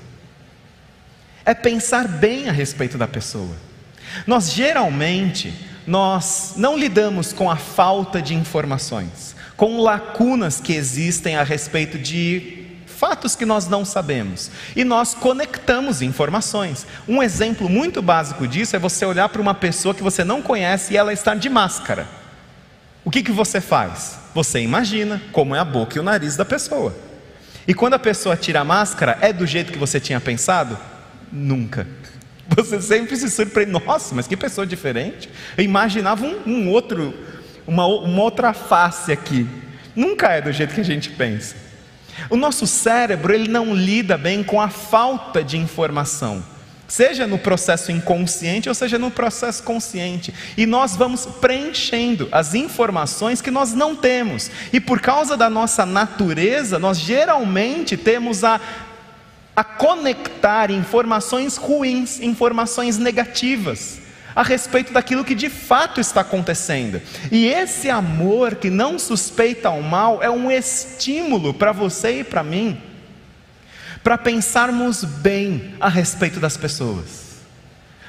É 1.44 1.54
pensar 1.54 2.06
bem 2.06 2.48
a 2.48 2.52
respeito 2.52 2.98
da 2.98 3.08
pessoa. 3.08 3.56
Nós 4.26 4.52
geralmente 4.52 5.52
nós 5.86 6.54
não 6.56 6.76
lidamos 6.76 7.32
com 7.32 7.50
a 7.50 7.56
falta 7.56 8.22
de 8.22 8.34
informações, 8.34 9.34
com 9.56 9.80
lacunas 9.80 10.60
que 10.60 10.72
existem 10.72 11.36
a 11.36 11.42
respeito 11.42 11.98
de 11.98 12.62
fatos 13.02 13.34
que 13.34 13.44
nós 13.44 13.66
não 13.66 13.84
sabemos. 13.84 14.48
E 14.76 14.84
nós 14.84 15.12
conectamos 15.12 16.02
informações. 16.02 16.86
Um 17.08 17.20
exemplo 17.20 17.68
muito 17.68 18.00
básico 18.00 18.46
disso 18.46 18.76
é 18.76 18.78
você 18.78 19.04
olhar 19.04 19.28
para 19.28 19.42
uma 19.42 19.54
pessoa 19.54 19.92
que 19.92 20.04
você 20.04 20.22
não 20.22 20.40
conhece 20.40 20.94
e 20.94 20.96
ela 20.96 21.12
está 21.12 21.34
de 21.34 21.48
máscara. 21.48 22.06
O 23.04 23.10
que, 23.10 23.24
que 23.24 23.32
você 23.32 23.60
faz? 23.60 24.20
Você 24.32 24.60
imagina 24.60 25.20
como 25.32 25.52
é 25.52 25.58
a 25.58 25.64
boca 25.64 25.96
e 25.96 26.00
o 26.00 26.04
nariz 26.04 26.36
da 26.36 26.44
pessoa. 26.44 26.94
E 27.66 27.74
quando 27.74 27.94
a 27.94 27.98
pessoa 27.98 28.36
tira 28.36 28.60
a 28.60 28.64
máscara, 28.64 29.18
é 29.20 29.32
do 29.32 29.46
jeito 29.46 29.72
que 29.72 29.78
você 29.78 29.98
tinha 29.98 30.20
pensado? 30.20 30.78
Nunca. 31.32 31.86
Você 32.56 32.80
sempre 32.80 33.16
se 33.16 33.30
surpreende. 33.30 33.72
Nossa, 33.72 34.14
mas 34.14 34.26
que 34.26 34.36
pessoa 34.36 34.66
diferente. 34.66 35.28
Eu 35.56 35.64
imaginava 35.64 36.24
um, 36.24 36.40
um 36.46 36.70
outro, 36.70 37.14
uma, 37.66 37.86
uma 37.86 38.22
outra 38.22 38.52
face 38.52 39.12
aqui. 39.12 39.46
Nunca 39.94 40.30
é 40.30 40.40
do 40.40 40.52
jeito 40.52 40.74
que 40.74 40.80
a 40.80 40.84
gente 40.84 41.10
pensa. 41.10 41.54
O 42.28 42.36
nosso 42.36 42.66
cérebro 42.66 43.32
ele 43.34 43.48
não 43.48 43.74
lida 43.74 44.18
bem 44.18 44.42
com 44.42 44.60
a 44.60 44.68
falta 44.68 45.42
de 45.42 45.56
informação, 45.56 46.44
seja 46.86 47.26
no 47.26 47.38
processo 47.38 47.90
inconsciente 47.90 48.68
ou 48.68 48.74
seja 48.74 48.98
no 48.98 49.10
processo 49.10 49.62
consciente. 49.62 50.32
E 50.56 50.66
nós 50.66 50.94
vamos 50.94 51.24
preenchendo 51.24 52.28
as 52.30 52.54
informações 52.54 53.40
que 53.40 53.50
nós 53.50 53.72
não 53.72 53.96
temos. 53.96 54.50
E 54.72 54.80
por 54.80 55.00
causa 55.00 55.36
da 55.36 55.48
nossa 55.48 55.86
natureza, 55.86 56.78
nós 56.78 56.98
geralmente 56.98 57.96
temos 57.96 58.44
a 58.44 58.60
a 59.54 59.62
conectar 59.62 60.70
informações 60.70 61.56
ruins, 61.56 62.20
informações 62.20 62.98
negativas 62.98 64.00
a 64.34 64.42
respeito 64.42 64.92
daquilo 64.92 65.24
que 65.24 65.34
de 65.34 65.50
fato 65.50 66.00
está 66.00 66.22
acontecendo. 66.22 67.00
E 67.30 67.46
esse 67.46 67.90
amor 67.90 68.56
que 68.56 68.70
não 68.70 68.98
suspeita 68.98 69.70
o 69.70 69.82
mal 69.82 70.22
é 70.22 70.30
um 70.30 70.50
estímulo 70.50 71.52
para 71.52 71.72
você 71.72 72.20
e 72.20 72.24
para 72.24 72.42
mim, 72.42 72.80
para 74.02 74.16
pensarmos 74.16 75.04
bem 75.04 75.74
a 75.78 75.88
respeito 75.88 76.40
das 76.40 76.56
pessoas. 76.56 77.31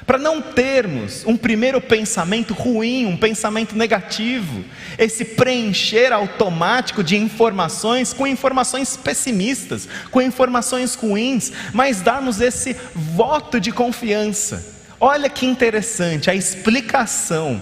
Para 0.06 0.18
não 0.18 0.40
termos 0.40 1.24
um 1.26 1.36
primeiro 1.36 1.80
pensamento 1.80 2.52
ruim, 2.52 3.06
um 3.06 3.16
pensamento 3.16 3.74
negativo, 3.76 4.64
esse 4.98 5.24
preencher 5.24 6.12
automático 6.12 7.02
de 7.02 7.16
informações 7.16 8.12
com 8.12 8.26
informações 8.26 8.96
pessimistas, 8.96 9.88
com 10.10 10.20
informações 10.20 10.94
ruins, 10.94 11.52
mas 11.72 12.00
darmos 12.00 12.40
esse 12.40 12.76
voto 12.94 13.58
de 13.58 13.72
confiança 13.72 14.74
Olha 15.00 15.28
que 15.28 15.44
interessante 15.44 16.30
a 16.30 16.34
explicação. 16.34 17.60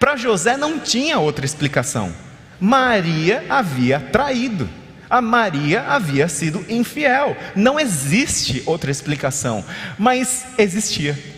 Para 0.00 0.16
José 0.16 0.56
não 0.56 0.78
tinha 0.78 1.18
outra 1.18 1.44
explicação. 1.44 2.14
Maria 2.58 3.44
havia 3.48 4.00
traído. 4.00 4.66
A 5.10 5.20
Maria 5.20 5.82
havia 5.82 6.28
sido 6.28 6.64
infiel. 6.66 7.36
Não 7.54 7.78
existe 7.78 8.62
outra 8.64 8.90
explicação, 8.90 9.62
mas 9.98 10.46
existia. 10.56 11.37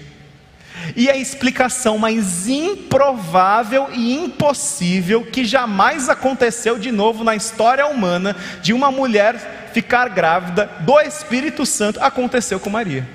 E 0.96 1.10
a 1.10 1.16
explicação 1.16 1.99
mais 1.99 2.49
improvável 2.49 3.88
e 3.92 4.14
impossível 4.14 5.25
que 5.25 5.44
jamais 5.44 6.08
aconteceu 6.08 6.78
de 6.78 6.90
novo 6.90 7.25
na 7.25 7.34
história 7.34 7.87
humana 7.87 8.37
de 8.62 8.72
uma 8.72 8.90
mulher 8.90 9.70
ficar 9.72 10.08
grávida 10.08 10.70
do 10.80 11.00
Espírito 11.00 11.64
Santo 11.64 12.02
aconteceu 12.02 12.58
com 12.58 12.70
Maria. 12.70 13.08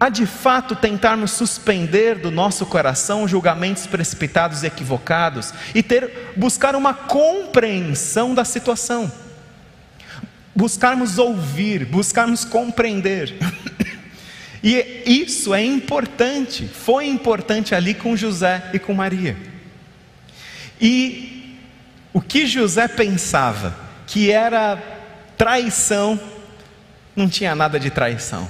A 0.00 0.08
de 0.08 0.26
fato 0.26 0.74
tentarmos 0.74 1.32
suspender 1.32 2.18
do 2.18 2.30
nosso 2.30 2.64
coração 2.66 3.28
julgamentos 3.28 3.86
precipitados 3.86 4.62
e 4.62 4.66
equivocados 4.66 5.52
e 5.74 5.82
ter 5.82 6.32
buscar 6.36 6.74
uma 6.74 6.94
compreensão 6.94 8.34
da 8.34 8.44
situação. 8.44 9.12
Buscarmos 10.54 11.18
ouvir, 11.18 11.84
buscarmos 11.84 12.44
compreender. 12.44 13.34
E 14.66 15.02
isso 15.04 15.52
é 15.52 15.62
importante, 15.62 16.66
foi 16.66 17.06
importante 17.06 17.74
ali 17.74 17.92
com 17.92 18.16
José 18.16 18.70
e 18.72 18.78
com 18.78 18.94
Maria. 18.94 19.36
E 20.80 21.58
o 22.14 22.20
que 22.20 22.46
José 22.46 22.88
pensava 22.88 23.76
que 24.06 24.30
era 24.30 24.82
traição, 25.36 26.18
não 27.14 27.28
tinha 27.28 27.54
nada 27.54 27.78
de 27.78 27.90
traição. 27.90 28.48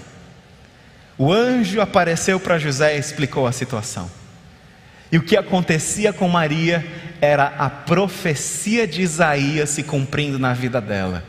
O 1.17 1.33
anjo 1.33 1.81
apareceu 1.81 2.41
para 2.41 2.59
José 2.59 2.97
e 2.97 2.99
explicou 2.99 3.47
a 3.47 3.53
situação. 3.53 4.11
E 5.13 5.19
o 5.19 5.23
que 5.23 5.37
acontecia 5.37 6.13
com 6.13 6.29
Maria 6.29 6.85
era 7.21 7.55
a 7.59 7.71
profecia 7.71 8.87
de 8.87 9.03
Isaías 9.03 9.71
se 9.71 9.83
cumprindo 9.83 10.39
na 10.39 10.53
vida 10.53 10.81
dela. 10.81 11.23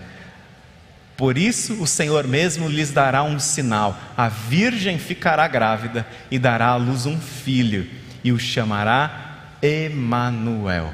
Por 1.15 1.37
isso 1.37 1.81
o 1.81 1.87
Senhor 1.87 2.27
mesmo 2.27 2.67
lhes 2.67 2.91
dará 2.91 3.23
um 3.23 3.39
sinal: 3.39 3.97
a 4.17 4.27
virgem 4.27 4.97
ficará 4.97 5.47
grávida 5.47 6.05
e 6.29 6.39
dará 6.39 6.69
à 6.69 6.75
luz 6.75 7.05
um 7.05 7.19
filho, 7.19 7.87
e 8.23 8.31
o 8.31 8.39
chamará 8.39 9.55
Emanuel. 9.61 10.93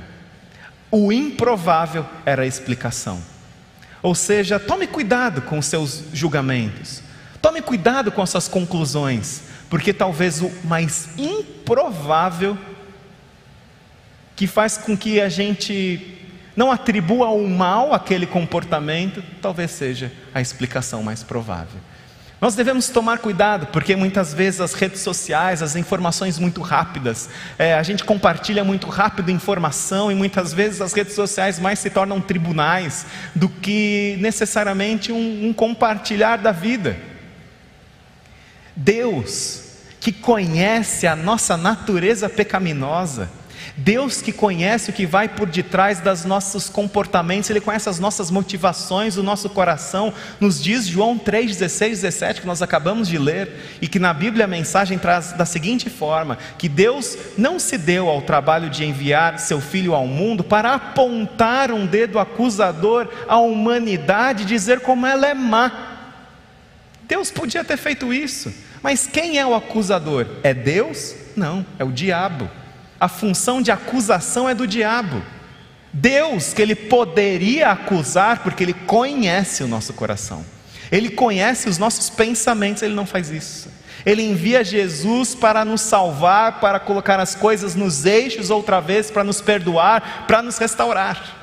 O 0.92 1.12
improvável 1.12 2.06
era 2.26 2.44
a 2.44 2.48
explicação. 2.48 3.22
Ou 4.02 4.16
seja, 4.16 4.60
tome 4.60 4.88
cuidado 4.88 5.42
com 5.42 5.60
os 5.60 5.66
seus 5.66 6.04
julgamentos. 6.14 7.04
Tome 7.42 7.62
cuidado 7.62 8.12
com 8.12 8.22
as 8.22 8.30
suas 8.30 8.48
conclusões, 8.48 9.42
porque 9.70 9.94
talvez 9.94 10.42
o 10.42 10.52
mais 10.64 11.10
improvável 11.18 12.58
que 14.36 14.48
faz 14.48 14.78
com 14.78 14.98
que 14.98 15.22
a 15.22 15.30
gente 15.30 16.18
não 16.56 16.72
atribua 16.72 17.30
o 17.30 17.48
mal 17.48 17.94
àquele 17.94 18.26
comportamento, 18.26 19.24
talvez 19.42 19.72
seja 19.72 20.12
a 20.34 20.42
explicação 20.42 21.02
mais 21.04 21.24
provável. 21.24 21.80
Nós 22.42 22.56
devemos 22.56 22.90
tomar 22.90 23.20
cuidado, 23.20 23.68
porque 23.68 23.96
muitas 23.96 24.34
vezes 24.34 24.62
as 24.62 24.74
redes 24.74 25.02
sociais, 25.02 25.62
as 25.62 25.76
informações 25.76 26.40
muito 26.40 26.60
rápidas, 26.64 27.30
é, 27.56 27.76
a 27.76 27.84
gente 27.84 28.04
compartilha 28.04 28.64
muito 28.64 28.90
rápido 28.90 29.30
informação 29.30 30.12
e 30.12 30.16
muitas 30.16 30.52
vezes 30.52 30.82
as 30.82 30.92
redes 30.92 31.14
sociais 31.14 31.60
mais 31.60 31.78
se 31.78 31.92
tornam 31.92 32.20
tribunais 32.20 33.06
do 33.36 33.48
que 33.48 34.18
necessariamente 34.20 35.12
um, 35.12 35.50
um 35.50 35.54
compartilhar 35.54 36.38
da 36.38 36.52
vida. 36.52 36.98
Deus, 38.76 39.76
que 40.00 40.12
conhece 40.12 41.06
a 41.06 41.16
nossa 41.16 41.56
natureza 41.56 42.28
pecaminosa, 42.28 43.30
Deus 43.78 44.22
que 44.22 44.32
conhece 44.32 44.90
o 44.90 44.94
que 44.94 45.06
vai 45.06 45.30
por 45.30 45.48
detrás 45.48 46.00
dos 46.00 46.26
nossos 46.26 46.68
comportamentos, 46.68 47.50
Ele 47.50 47.62
conhece 47.62 47.88
as 47.88 48.00
nossas 48.00 48.30
motivações, 48.30 49.18
o 49.18 49.24
nosso 49.24 49.50
coração, 49.50 50.14
nos 50.40 50.62
diz 50.62 50.86
João 50.86 51.18
3, 51.18 51.58
16, 51.58 52.02
17, 52.02 52.42
que 52.42 52.48
nós 52.48 52.62
acabamos 52.62 53.08
de 53.08 53.18
ler, 53.18 53.78
e 53.82 53.88
que 53.88 54.00
na 54.00 54.14
Bíblia 54.14 54.46
a 54.46 54.48
mensagem 54.48 54.98
traz 54.98 55.32
da 55.34 55.46
seguinte 55.46 55.90
forma: 55.90 56.38
que 56.58 56.68
Deus 56.68 57.18
não 57.38 57.60
se 57.60 57.78
deu 57.78 58.10
ao 58.10 58.22
trabalho 58.22 58.70
de 58.70 58.84
enviar 58.84 59.40
seu 59.40 59.62
Filho 59.62 59.94
ao 59.94 60.06
mundo 60.06 60.44
para 60.44 60.74
apontar 60.74 61.72
um 61.72 61.86
dedo 61.86 62.20
acusador 62.20 63.08
à 63.28 63.38
humanidade 63.38 64.44
e 64.44 64.48
dizer 64.48 64.82
como 64.82 65.06
ela 65.06 65.28
é 65.28 65.34
má. 65.34 65.90
Deus 67.08 67.32
podia 67.32 67.64
ter 67.64 67.78
feito 67.78 68.14
isso, 68.14 68.54
mas 68.82 69.08
quem 69.08 69.38
é 69.38 69.46
o 69.46 69.54
acusador? 69.54 70.26
É 70.44 70.54
Deus? 70.54 71.16
Não, 71.36 71.66
é 71.80 71.84
o 71.84 71.92
diabo 71.92 72.50
a 73.02 73.08
função 73.08 73.64
de 73.64 73.72
acusação 73.72 74.48
é 74.48 74.54
do 74.54 74.68
diabo. 74.68 75.24
Deus, 75.92 76.54
que 76.54 76.62
ele 76.62 76.76
poderia 76.76 77.72
acusar, 77.72 78.44
porque 78.44 78.64
ele 78.64 78.74
conhece 78.74 79.64
o 79.64 79.68
nosso 79.68 79.92
coração, 79.94 80.46
ele 80.92 81.10
conhece 81.10 81.68
os 81.68 81.80
nossos 81.80 82.12
pensamentos, 82.12 82.84
ele 82.84 82.94
não 82.94 83.08
faz 83.08 83.32
isso. 83.32 83.70
Ele 84.06 84.22
envia 84.22 84.64
Jesus 84.64 85.34
para 85.34 85.66
nos 85.66 85.82
salvar, 85.82 86.60
para 86.60 86.80
colocar 86.80 87.20
as 87.20 87.34
coisas 87.34 87.74
nos 87.74 88.06
eixos 88.06 88.52
outra 88.52 88.80
vez, 88.80 89.10
para 89.10 89.24
nos 89.24 89.42
perdoar, 89.42 90.26
para 90.28 90.44
nos 90.44 90.60
restaurar 90.60 91.41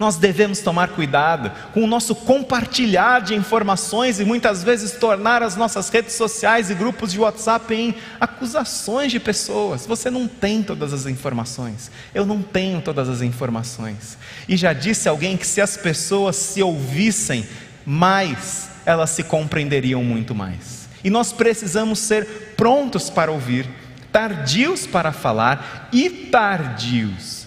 nós 0.00 0.16
devemos 0.16 0.60
tomar 0.60 0.88
cuidado 0.88 1.52
com 1.74 1.84
o 1.84 1.86
nosso 1.86 2.14
compartilhar 2.14 3.20
de 3.20 3.34
informações 3.34 4.18
e 4.18 4.24
muitas 4.24 4.64
vezes 4.64 4.92
tornar 4.92 5.42
as 5.42 5.56
nossas 5.56 5.90
redes 5.90 6.14
sociais 6.14 6.70
e 6.70 6.74
grupos 6.74 7.12
de 7.12 7.20
WhatsApp 7.20 7.74
em 7.74 7.94
acusações 8.18 9.12
de 9.12 9.20
pessoas. 9.20 9.84
Você 9.84 10.08
não 10.10 10.26
tem 10.26 10.62
todas 10.62 10.94
as 10.94 11.04
informações, 11.04 11.90
eu 12.14 12.24
não 12.24 12.40
tenho 12.40 12.80
todas 12.80 13.10
as 13.10 13.20
informações. 13.20 14.16
E 14.48 14.56
já 14.56 14.72
disse 14.72 15.06
alguém 15.06 15.36
que 15.36 15.46
se 15.46 15.60
as 15.60 15.76
pessoas 15.76 16.34
se 16.34 16.62
ouvissem 16.62 17.46
mais, 17.84 18.70
elas 18.86 19.10
se 19.10 19.22
compreenderiam 19.22 20.02
muito 20.02 20.34
mais. 20.34 20.88
E 21.04 21.10
nós 21.10 21.30
precisamos 21.30 21.98
ser 21.98 22.54
prontos 22.56 23.10
para 23.10 23.30
ouvir, 23.30 23.68
tardios 24.10 24.86
para 24.86 25.12
falar 25.12 25.90
e 25.92 26.08
tardios 26.08 27.46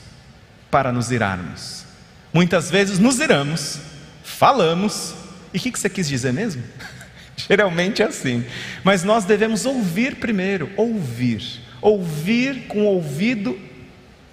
para 0.70 0.92
nos 0.92 1.10
irarmos. 1.10 1.83
Muitas 2.34 2.72
vezes 2.72 2.98
nos 2.98 3.20
iramos, 3.20 3.80
falamos, 4.24 5.14
e 5.54 5.58
o 5.60 5.62
que, 5.62 5.72
que 5.72 5.80
você 5.80 5.88
quis 5.88 6.08
dizer 6.08 6.34
mesmo? 6.34 6.64
Geralmente 7.38 8.02
é 8.02 8.06
assim, 8.06 8.44
mas 8.84 9.04
nós 9.04 9.24
devemos 9.24 9.68
ouvir 9.68 10.16
primeiro, 10.16 10.72
ouvir, 10.76 11.62
ouvir 11.80 12.68
com 12.68 12.82
o 12.82 12.86
ouvido 12.86 13.60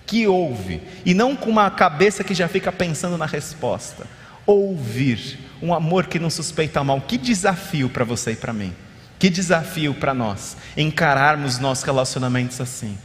que 0.07 0.27
ouve, 0.27 0.81
e 1.05 1.13
não 1.13 1.37
com 1.37 1.51
uma 1.51 1.71
cabeça 1.71 2.25
que 2.25 2.35
já 2.35 2.49
fica 2.49 2.73
pensando 2.73 3.19
na 3.19 3.27
resposta. 3.27 4.07
Ouvir, 4.47 5.39
um 5.61 5.75
amor 5.75 6.07
que 6.07 6.19
não 6.19 6.31
suspeita 6.31 6.83
mal. 6.83 7.01
Que 7.03 7.19
desafio 7.19 7.89
para 7.89 8.05
você 8.05 8.33
e 8.33 8.37
para 8.37 8.53
mim, 8.53 8.75
que 9.19 9.29
desafio 9.29 9.95
para 9.95 10.15
nós 10.15 10.57
encararmos 10.77 11.59
nossos 11.59 11.85
relacionamentos 11.85 12.61
assim. 12.61 12.99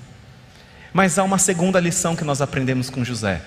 Mas 0.94 1.20
há 1.20 1.24
uma 1.24 1.38
segunda 1.38 1.80
lição 1.80 2.16
que 2.16 2.24
nós 2.24 2.42
aprendemos 2.42 2.90
com 2.90 3.04
José 3.04 3.42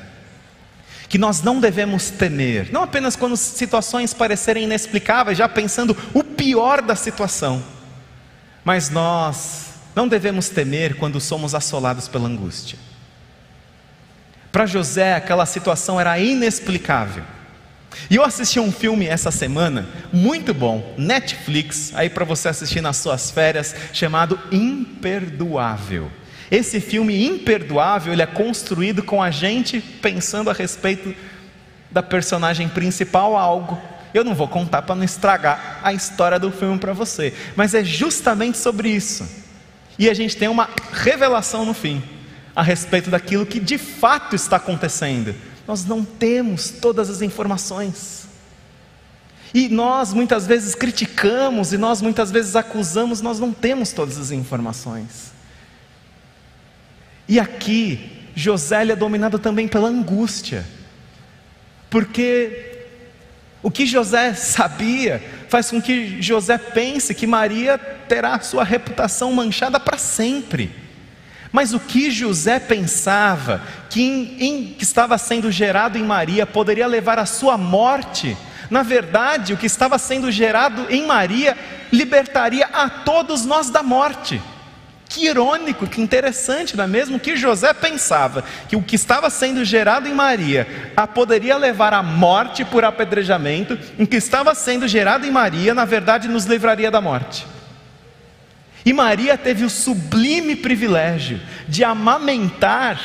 que 1.09 1.16
nós 1.16 1.42
não 1.42 1.59
devemos 1.59 2.11
temer, 2.11 2.71
não 2.71 2.83
apenas 2.83 3.16
quando 3.16 3.37
situações 3.37 4.12
parecerem 4.12 4.64
inexplicáveis, 4.64 5.38
já 5.38 5.49
pensando 5.49 5.97
o 6.12 6.23
pior 6.23 6.83
da 6.83 6.94
situação, 6.94 7.64
mas 8.62 8.90
nós 8.90 9.68
não 9.97 10.07
devemos 10.07 10.49
temer 10.49 10.97
quando 10.97 11.21
somos 11.21 11.55
assolados 11.55 12.07
pela 12.07 12.29
angústia. 12.29 12.79
Para 14.53 14.66
José, 14.66 15.14
aquela 15.14 15.47
situação 15.47 16.01
era 16.01 16.18
inexplicável. 16.18 17.25
E 18.11 18.16
eu 18.16 18.25
assisti 18.25 18.61
um 18.61 18.71
filme 18.71 19.07
essa 19.07 19.31
semana, 19.31 19.87
muito 20.12 20.53
bom, 20.53 20.94
Netflix, 20.97 21.92
aí 21.94 22.09
para 22.11 22.25
você 22.25 22.49
assistir 22.49 22.81
nas 22.81 22.99
suas 22.99 23.31
férias, 23.31 23.75
chamado 23.92 24.38
Imperdoável. 24.53 26.11
Esse 26.51 26.81
filme 26.81 27.27
imperdoável, 27.27 28.13
ele 28.13 28.23
é 28.23 28.27
construído 28.27 29.03
com 29.03 29.23
a 29.23 29.31
gente 29.31 29.81
pensando 29.81 30.49
a 30.49 30.53
respeito 30.53 31.15
da 31.91 32.03
personagem 32.03 32.69
principal 32.69 33.37
algo. 33.37 33.81
Eu 34.15 34.25
não 34.25 34.35
vou 34.35 34.49
contar 34.49 34.83
para 34.83 34.95
não 34.95 35.05
estragar 35.05 35.81
a 35.83 35.93
história 35.93 36.39
do 36.39 36.51
filme 36.51 36.79
para 36.79 36.93
você, 36.93 37.35
mas 37.55 37.75
é 37.75 37.85
justamente 37.85 38.57
sobre 38.57 38.89
isso. 38.89 39.29
E 39.99 40.09
a 40.09 40.15
gente 40.15 40.37
tem 40.37 40.49
uma 40.49 40.71
revelação 40.93 41.65
no 41.65 41.75
fim 41.75 42.03
a 42.57 42.63
respeito 42.63 43.11
daquilo 43.11 43.45
que 43.45 43.61
de 43.61 43.77
fato 43.77 44.35
está 44.35 44.57
acontecendo. 44.57 45.35
Nós 45.67 45.85
não 45.85 46.03
temos 46.03 46.71
todas 46.71 47.11
as 47.11 47.21
informações. 47.21 48.27
E 49.53 49.69
nós 49.69 50.13
muitas 50.13 50.47
vezes 50.47 50.75
criticamos 50.75 51.73
e 51.73 51.79
nós 51.79 52.01
muitas 52.01 52.31
vezes 52.31 52.57
acusamos, 52.57 53.21
nós 53.21 53.39
não 53.39 53.53
temos 53.53 53.93
todas 53.93 54.19
as 54.19 54.31
informações. 54.31 55.38
E 57.29 57.38
aqui, 57.38 58.11
José 58.35 58.83
é 58.88 58.97
dominado 58.97 59.38
também 59.38 59.69
pela 59.69 59.88
angústia, 59.88 60.64
porque 61.91 62.87
o 63.62 63.71
que 63.71 63.85
José 63.85 64.35
sabia 64.35 65.23
faz 65.49 65.71
com 65.71 65.83
que 65.83 66.23
José 66.23 66.57
pense 66.57 67.14
que 67.14 67.27
Maria 67.27 67.77
terá 67.77 68.38
sua 68.41 68.64
reputação 68.64 69.33
manchada 69.33 69.79
para 69.81 69.99
sempre. 69.99 70.71
Mas 71.51 71.73
o 71.73 71.81
que 71.81 72.11
José 72.11 72.59
pensava 72.61 73.62
que, 73.91 74.03
em, 74.03 74.37
em, 74.38 74.64
que 74.75 74.85
estava 74.85 75.17
sendo 75.19 75.51
gerado 75.51 75.99
em 75.99 76.03
Maria 76.03 76.47
poderia 76.47 76.87
levar 76.87 77.19
à 77.19 77.27
sua 77.27 77.57
morte, 77.57 78.37
na 78.71 78.83
verdade, 78.83 79.55
o 79.55 79.57
que 79.57 79.67
estava 79.67 79.99
sendo 79.99 80.31
gerado 80.31 80.87
em 80.91 81.07
Maria 81.07 81.57
libertaria 81.91 82.67
a 82.67 82.88
todos 82.88 83.47
nós 83.47 83.71
da 83.71 83.83
morte. 83.83 84.41
Que 85.09 85.27
irônico, 85.27 85.87
que 85.87 86.03
interessante, 86.03 86.77
não 86.77 86.85
é 86.85 86.87
mesmo? 86.87 87.18
Que 87.18 87.35
José 87.35 87.73
pensava 87.73 88.44
que 88.68 88.77
o 88.77 88.83
que 88.83 88.94
estava 88.94 89.31
sendo 89.31 89.64
gerado 89.64 90.07
em 90.07 90.14
Maria 90.14 90.92
a 90.94 91.07
poderia 91.07 91.57
levar 91.57 91.94
à 91.94 92.03
morte 92.03 92.62
por 92.62 92.85
apedrejamento, 92.85 93.79
o 93.99 94.07
que 94.07 94.16
estava 94.16 94.55
sendo 94.55 94.87
gerado 94.87 95.27
em 95.27 95.31
Maria, 95.31 95.75
na 95.75 95.87
verdade, 95.87 96.29
nos 96.29 96.44
livraria 96.44 96.90
da 96.90 97.01
morte. 97.01 97.47
E 98.85 98.92
Maria 98.92 99.38
teve 99.38 99.64
o 99.64 99.71
sublime 99.71 100.55
privilégio 100.55 101.40
de 101.66 101.83
amamentar 101.83 103.01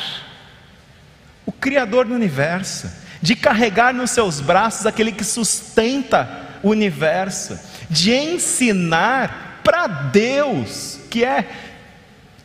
o 1.46 1.52
Criador 1.52 2.06
do 2.06 2.14
universo, 2.14 2.90
de 3.22 3.34
carregar 3.34 3.94
nos 3.94 4.10
seus 4.10 4.40
braços 4.40 4.86
aquele 4.86 5.10
que 5.10 5.24
sustenta 5.24 6.28
o 6.62 6.68
universo, 6.68 7.58
de 7.88 8.12
ensinar 8.12 9.60
para 9.64 9.86
Deus, 9.86 11.00
que 11.10 11.24
é 11.24 11.48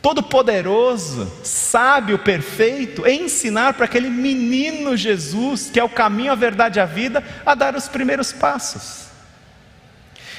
todo-poderoso, 0.02 1.30
sábio, 1.44 2.18
perfeito, 2.18 3.06
ensinar 3.06 3.74
para 3.74 3.84
aquele 3.84 4.08
menino 4.08 4.96
Jesus, 4.96 5.70
que 5.70 5.78
é 5.78 5.84
o 5.84 5.88
caminho, 5.88 6.32
a 6.32 6.36
verdade 6.36 6.78
e 6.78 6.82
a 6.82 6.86
vida, 6.86 7.22
a 7.44 7.54
dar 7.54 7.76
os 7.76 7.88
primeiros 7.88 8.32
passos. 8.32 9.06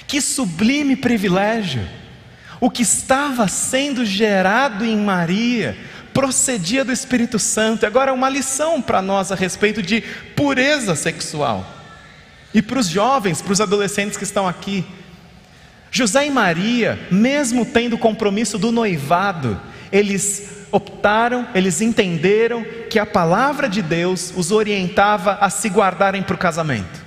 Que 0.08 0.20
sublime 0.20 0.96
privilégio! 0.96 1.88
O 2.60 2.70
que 2.70 2.84
estava 2.84 3.48
sendo 3.48 4.06
gerado 4.06 4.86
em 4.86 4.96
Maria 4.96 5.78
procedia 6.14 6.84
do 6.84 6.92
Espírito 6.92 7.40
Santo. 7.40 7.86
Agora, 7.86 8.14
uma 8.14 8.30
lição 8.30 8.82
para 8.82 9.02
nós 9.02 9.32
a 9.32 9.36
respeito 9.36 9.82
de 9.82 10.02
pureza 10.36 10.96
sexual. 10.96 11.66
E 12.54 12.62
para 12.62 12.80
os 12.80 12.88
jovens, 12.88 13.42
para 13.42 13.54
os 13.54 13.62
adolescentes 13.62 14.18
que 14.18 14.24
estão 14.24 14.48
aqui, 14.48 14.86
José 15.92 16.26
e 16.26 16.32
Maria, 16.32 16.98
mesmo 17.12 17.66
tendo 17.66 17.98
o 17.98 18.00
compromisso 18.00 18.58
do 18.58 18.72
noivado, 18.72 19.60
eles 19.92 20.66
optaram, 20.72 21.46
eles 21.54 21.82
entenderam 21.82 22.66
que 22.90 22.98
a 22.98 23.06
palavra 23.06 23.68
de 23.68 23.82
Deus 23.82 24.34
os 24.38 24.52
orientava 24.52 25.34
a 25.42 25.50
se 25.50 25.68
guardarem 25.68 26.24
para 26.24 26.34
o 26.34 26.38
casamento, 26.38 27.02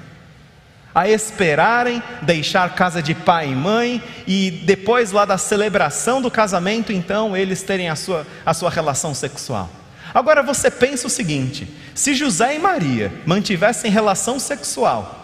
a 0.94 1.08
esperarem, 1.08 2.02
deixar 2.20 2.74
casa 2.74 3.02
de 3.02 3.14
pai 3.14 3.50
e 3.50 3.54
mãe 3.54 4.02
e 4.26 4.50
depois 4.50 5.12
lá 5.12 5.24
da 5.24 5.38
celebração 5.38 6.20
do 6.20 6.30
casamento, 6.30 6.92
então 6.92 7.34
eles 7.34 7.62
terem 7.62 7.88
a 7.88 7.96
sua, 7.96 8.26
a 8.44 8.52
sua 8.52 8.68
relação 8.68 9.14
sexual. 9.14 9.70
Agora 10.12 10.42
você 10.42 10.70
pensa 10.70 11.06
o 11.06 11.10
seguinte: 11.10 11.66
se 11.94 12.12
José 12.12 12.54
e 12.54 12.58
Maria 12.58 13.10
mantivessem 13.24 13.90
relação 13.90 14.38
sexual, 14.38 15.23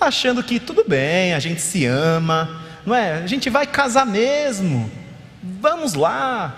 achando 0.00 0.42
que 0.42 0.60
tudo 0.60 0.84
bem, 0.86 1.34
a 1.34 1.38
gente 1.38 1.60
se 1.60 1.84
ama, 1.84 2.62
não 2.84 2.94
é? 2.94 3.14
A 3.14 3.26
gente 3.26 3.50
vai 3.50 3.66
casar 3.66 4.06
mesmo. 4.06 4.90
Vamos 5.42 5.94
lá. 5.94 6.56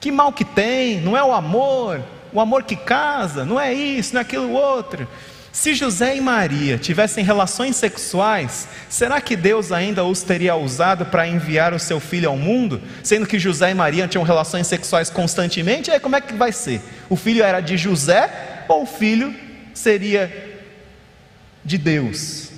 Que 0.00 0.10
mal 0.10 0.32
que 0.32 0.44
tem? 0.44 1.00
Não 1.00 1.16
é 1.16 1.22
o 1.22 1.32
amor, 1.32 2.02
o 2.32 2.40
amor 2.40 2.64
que 2.64 2.74
casa, 2.74 3.44
não 3.44 3.60
é 3.60 3.72
isso, 3.72 4.14
não 4.14 4.20
é 4.20 4.22
aquilo 4.22 4.50
outro. 4.52 5.06
Se 5.52 5.74
José 5.74 6.16
e 6.16 6.20
Maria 6.20 6.78
tivessem 6.78 7.22
relações 7.22 7.76
sexuais, 7.76 8.66
será 8.88 9.20
que 9.20 9.36
Deus 9.36 9.70
ainda 9.70 10.02
os 10.02 10.22
teria 10.22 10.56
usado 10.56 11.04
para 11.04 11.28
enviar 11.28 11.74
o 11.74 11.78
seu 11.78 12.00
filho 12.00 12.30
ao 12.30 12.38
mundo? 12.38 12.80
Sendo 13.02 13.26
que 13.26 13.38
José 13.38 13.70
e 13.70 13.74
Maria 13.74 14.08
tinham 14.08 14.24
relações 14.24 14.66
sexuais 14.66 15.10
constantemente, 15.10 15.90
aí 15.90 16.00
como 16.00 16.16
é 16.16 16.22
que 16.22 16.32
vai 16.32 16.52
ser? 16.52 16.80
O 17.10 17.16
filho 17.16 17.44
era 17.44 17.60
de 17.60 17.76
José 17.76 18.64
ou 18.66 18.84
o 18.84 18.86
filho 18.86 19.34
seria 19.74 20.62
de 21.62 21.76
Deus? 21.76 22.51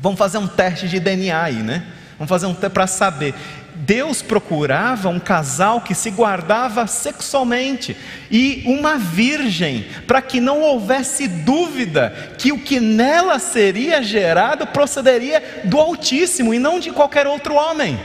Vamos 0.00 0.18
fazer 0.18 0.38
um 0.38 0.46
teste 0.46 0.88
de 0.88 0.98
DNA 0.98 1.42
aí, 1.42 1.62
né? 1.62 1.84
Vamos 2.18 2.28
fazer 2.28 2.46
um 2.46 2.54
teste 2.54 2.72
para 2.72 2.86
saber. 2.86 3.34
Deus 3.74 4.20
procurava 4.20 5.08
um 5.08 5.18
casal 5.18 5.80
que 5.80 5.94
se 5.94 6.10
guardava 6.10 6.86
sexualmente 6.86 7.96
e 8.30 8.62
uma 8.66 8.98
virgem, 8.98 9.86
para 10.06 10.20
que 10.20 10.40
não 10.40 10.60
houvesse 10.60 11.28
dúvida 11.28 12.34
que 12.36 12.52
o 12.52 12.58
que 12.58 12.78
nela 12.78 13.38
seria 13.38 14.02
gerado 14.02 14.66
procederia 14.66 15.62
do 15.64 15.78
Altíssimo 15.78 16.52
e 16.52 16.58
não 16.58 16.80
de 16.80 16.90
qualquer 16.90 17.26
outro 17.26 17.54
homem. 17.54 17.98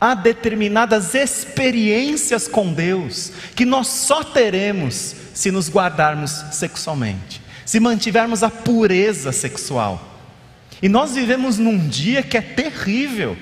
Há 0.00 0.14
determinadas 0.14 1.14
experiências 1.14 2.46
com 2.46 2.72
Deus 2.72 3.32
que 3.54 3.64
nós 3.64 3.88
só 3.88 4.22
teremos 4.22 5.14
se 5.34 5.50
nos 5.50 5.70
guardarmos 5.70 6.30
sexualmente, 6.52 7.40
se 7.64 7.80
mantivermos 7.80 8.42
a 8.42 8.50
pureza 8.50 9.32
sexual. 9.32 10.15
E 10.82 10.88
nós 10.88 11.14
vivemos 11.14 11.58
num 11.58 11.88
dia 11.88 12.22
que 12.22 12.36
é 12.36 12.42
terrível 12.42 13.36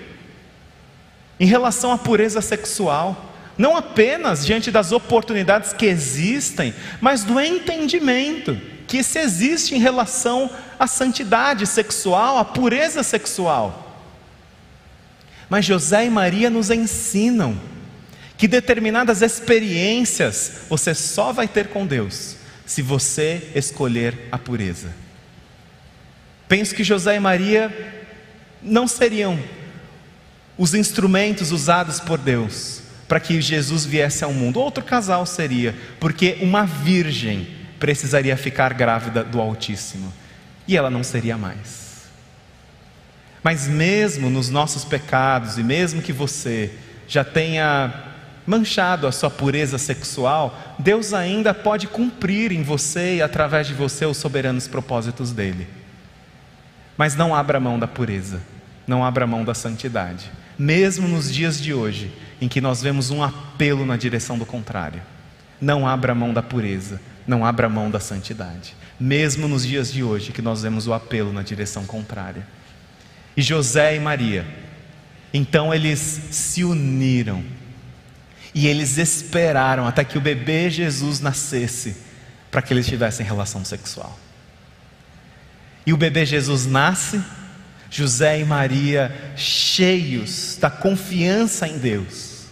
em 1.38 1.46
relação 1.46 1.90
à 1.92 1.98
pureza 1.98 2.40
sexual, 2.40 3.34
não 3.58 3.76
apenas 3.76 4.46
diante 4.46 4.70
das 4.70 4.92
oportunidades 4.92 5.72
que 5.72 5.86
existem, 5.86 6.74
mas 7.00 7.24
do 7.24 7.40
entendimento 7.40 8.60
que 8.86 9.02
se 9.02 9.18
existe 9.18 9.74
em 9.74 9.78
relação 9.78 10.50
à 10.78 10.86
santidade 10.86 11.66
sexual, 11.66 12.38
à 12.38 12.44
pureza 12.44 13.02
sexual. 13.02 14.00
Mas 15.48 15.64
José 15.64 16.06
e 16.06 16.10
Maria 16.10 16.50
nos 16.50 16.70
ensinam 16.70 17.58
que 18.36 18.48
determinadas 18.48 19.22
experiências 19.22 20.62
você 20.68 20.94
só 20.94 21.32
vai 21.32 21.46
ter 21.46 21.68
com 21.68 21.86
Deus 21.86 22.36
se 22.66 22.82
você 22.82 23.50
escolher 23.54 24.28
a 24.32 24.38
pureza. 24.38 25.03
Penso 26.48 26.74
que 26.74 26.84
José 26.84 27.16
e 27.16 27.20
Maria 27.20 27.72
não 28.62 28.86
seriam 28.86 29.38
os 30.56 30.74
instrumentos 30.74 31.50
usados 31.50 32.00
por 32.00 32.18
Deus 32.18 32.82
para 33.08 33.20
que 33.20 33.40
Jesus 33.40 33.84
viesse 33.84 34.24
ao 34.24 34.32
mundo. 34.32 34.60
Outro 34.60 34.82
casal 34.82 35.26
seria, 35.26 35.74
porque 36.00 36.38
uma 36.40 36.64
virgem 36.64 37.48
precisaria 37.78 38.36
ficar 38.36 38.72
grávida 38.72 39.22
do 39.22 39.40
Altíssimo 39.40 40.12
e 40.66 40.76
ela 40.76 40.90
não 40.90 41.04
seria 41.04 41.36
mais. 41.36 41.84
Mas 43.42 43.68
mesmo 43.68 44.30
nos 44.30 44.48
nossos 44.48 44.84
pecados, 44.84 45.58
e 45.58 45.62
mesmo 45.62 46.00
que 46.00 46.12
você 46.12 46.72
já 47.06 47.22
tenha 47.22 47.92
manchado 48.46 49.06
a 49.06 49.12
sua 49.12 49.30
pureza 49.30 49.76
sexual, 49.76 50.76
Deus 50.78 51.12
ainda 51.12 51.52
pode 51.52 51.86
cumprir 51.86 52.52
em 52.52 52.62
você 52.62 53.16
e 53.16 53.22
através 53.22 53.66
de 53.66 53.74
você 53.74 54.06
os 54.06 54.16
soberanos 54.16 54.66
propósitos 54.66 55.30
dele. 55.30 55.66
Mas 56.96 57.16
não 57.16 57.34
abra 57.34 57.58
mão 57.58 57.78
da 57.78 57.86
pureza, 57.86 58.40
não 58.86 59.04
abra 59.04 59.26
mão 59.26 59.44
da 59.44 59.54
santidade 59.54 60.30
mesmo 60.58 61.08
nos 61.08 61.32
dias 61.32 61.60
de 61.60 61.74
hoje, 61.74 62.12
em 62.40 62.48
que 62.48 62.60
nós 62.60 62.82
vemos 62.82 63.10
um 63.10 63.22
apelo 63.22 63.84
na 63.84 63.96
direção 63.96 64.38
do 64.38 64.46
contrário. 64.46 65.02
Não 65.60 65.86
abra 65.86 66.14
mão 66.14 66.32
da 66.32 66.42
pureza, 66.42 67.00
não 67.26 67.44
abra 67.44 67.68
mão 67.68 67.90
da 67.90 68.00
santidade. 68.00 68.76
Mesmo 68.98 69.48
nos 69.48 69.66
dias 69.66 69.92
de 69.92 70.02
hoje, 70.02 70.32
que 70.32 70.42
nós 70.42 70.62
vemos 70.62 70.86
o 70.86 70.92
apelo 70.92 71.32
na 71.32 71.42
direção 71.42 71.84
contrária. 71.84 72.46
E 73.36 73.42
José 73.42 73.96
e 73.96 74.00
Maria, 74.00 74.46
então 75.32 75.74
eles 75.74 75.98
se 76.30 76.62
uniram 76.62 77.42
e 78.54 78.68
eles 78.68 78.96
esperaram 78.98 79.88
até 79.88 80.04
que 80.04 80.16
o 80.16 80.20
bebê 80.20 80.70
Jesus 80.70 81.18
nascesse 81.18 81.96
para 82.52 82.62
que 82.62 82.72
eles 82.72 82.86
tivessem 82.86 83.26
relação 83.26 83.64
sexual. 83.64 84.16
E 85.86 85.92
o 85.92 85.96
bebê 85.96 86.24
Jesus 86.24 86.66
nasce 86.66 87.22
José 87.90 88.40
e 88.40 88.44
Maria, 88.44 89.14
cheios 89.36 90.56
da 90.60 90.68
confiança 90.68 91.68
em 91.68 91.78
Deus, 91.78 92.46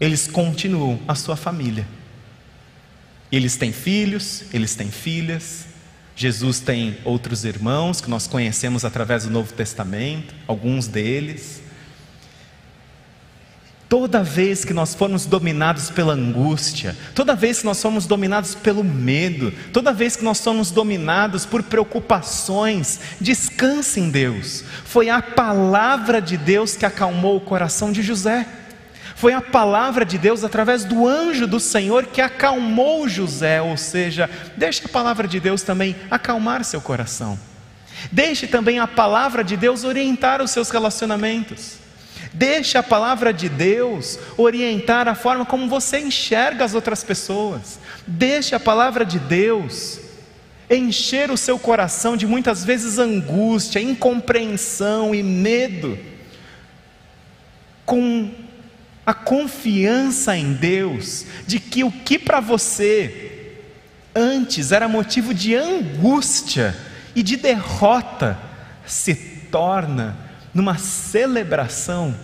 eles 0.00 0.28
continuam 0.28 1.00
a 1.08 1.14
sua 1.14 1.36
família. 1.36 1.86
Eles 3.30 3.56
têm 3.56 3.72
filhos, 3.72 4.44
eles 4.52 4.74
têm 4.74 4.90
filhas. 4.90 5.66
Jesus 6.14 6.60
tem 6.60 6.98
outros 7.04 7.44
irmãos 7.44 8.00
que 8.00 8.10
nós 8.10 8.26
conhecemos 8.26 8.84
através 8.84 9.24
do 9.24 9.30
Novo 9.30 9.52
Testamento, 9.54 10.34
alguns 10.46 10.86
deles. 10.86 11.61
Toda 13.92 14.22
vez 14.22 14.64
que 14.64 14.72
nós 14.72 14.94
formos 14.94 15.26
dominados 15.26 15.90
pela 15.90 16.14
angústia, 16.14 16.96
toda 17.14 17.36
vez 17.36 17.58
que 17.58 17.66
nós 17.66 17.76
somos 17.76 18.06
dominados 18.06 18.54
pelo 18.54 18.82
medo, 18.82 19.52
toda 19.70 19.92
vez 19.92 20.16
que 20.16 20.24
nós 20.24 20.38
somos 20.38 20.70
dominados 20.70 21.44
por 21.44 21.62
preocupações, 21.62 22.98
descanse 23.20 24.00
em 24.00 24.08
Deus. 24.08 24.64
Foi 24.86 25.10
a 25.10 25.20
palavra 25.20 26.22
de 26.22 26.38
Deus 26.38 26.74
que 26.74 26.86
acalmou 26.86 27.36
o 27.36 27.40
coração 27.42 27.92
de 27.92 28.00
José. 28.00 28.48
Foi 29.14 29.34
a 29.34 29.42
palavra 29.42 30.06
de 30.06 30.16
Deus 30.16 30.42
através 30.42 30.84
do 30.84 31.06
anjo 31.06 31.46
do 31.46 31.60
Senhor 31.60 32.06
que 32.06 32.22
acalmou 32.22 33.06
José, 33.06 33.60
ou 33.60 33.76
seja, 33.76 34.30
deixe 34.56 34.86
a 34.86 34.88
palavra 34.88 35.28
de 35.28 35.38
Deus 35.38 35.60
também 35.60 35.94
acalmar 36.10 36.64
seu 36.64 36.80
coração. 36.80 37.38
Deixe 38.10 38.46
também 38.46 38.78
a 38.78 38.86
palavra 38.86 39.44
de 39.44 39.54
Deus 39.54 39.84
orientar 39.84 40.40
os 40.40 40.50
seus 40.50 40.70
relacionamentos. 40.70 41.81
Deixe 42.32 42.78
a 42.78 42.82
palavra 42.82 43.32
de 43.32 43.48
Deus 43.48 44.18
orientar 44.38 45.06
a 45.06 45.14
forma 45.14 45.44
como 45.44 45.68
você 45.68 45.98
enxerga 45.98 46.64
as 46.64 46.74
outras 46.74 47.04
pessoas. 47.04 47.78
Deixe 48.06 48.54
a 48.54 48.60
palavra 48.60 49.04
de 49.04 49.18
Deus 49.18 50.00
encher 50.70 51.30
o 51.30 51.36
seu 51.36 51.58
coração 51.58 52.16
de 52.16 52.26
muitas 52.26 52.64
vezes 52.64 52.98
angústia, 52.98 53.80
incompreensão 53.80 55.14
e 55.14 55.22
medo, 55.22 55.98
com 57.84 58.30
a 59.04 59.12
confiança 59.12 60.36
em 60.36 60.54
Deus 60.54 61.26
de 61.46 61.58
que 61.58 61.84
o 61.84 61.90
que 61.90 62.18
para 62.18 62.40
você 62.40 63.58
antes 64.14 64.72
era 64.72 64.88
motivo 64.88 65.34
de 65.34 65.54
angústia 65.54 66.74
e 67.14 67.22
de 67.22 67.36
derrota 67.36 68.38
se 68.86 69.14
torna 69.50 70.31
numa 70.54 70.76
celebração 70.76 72.14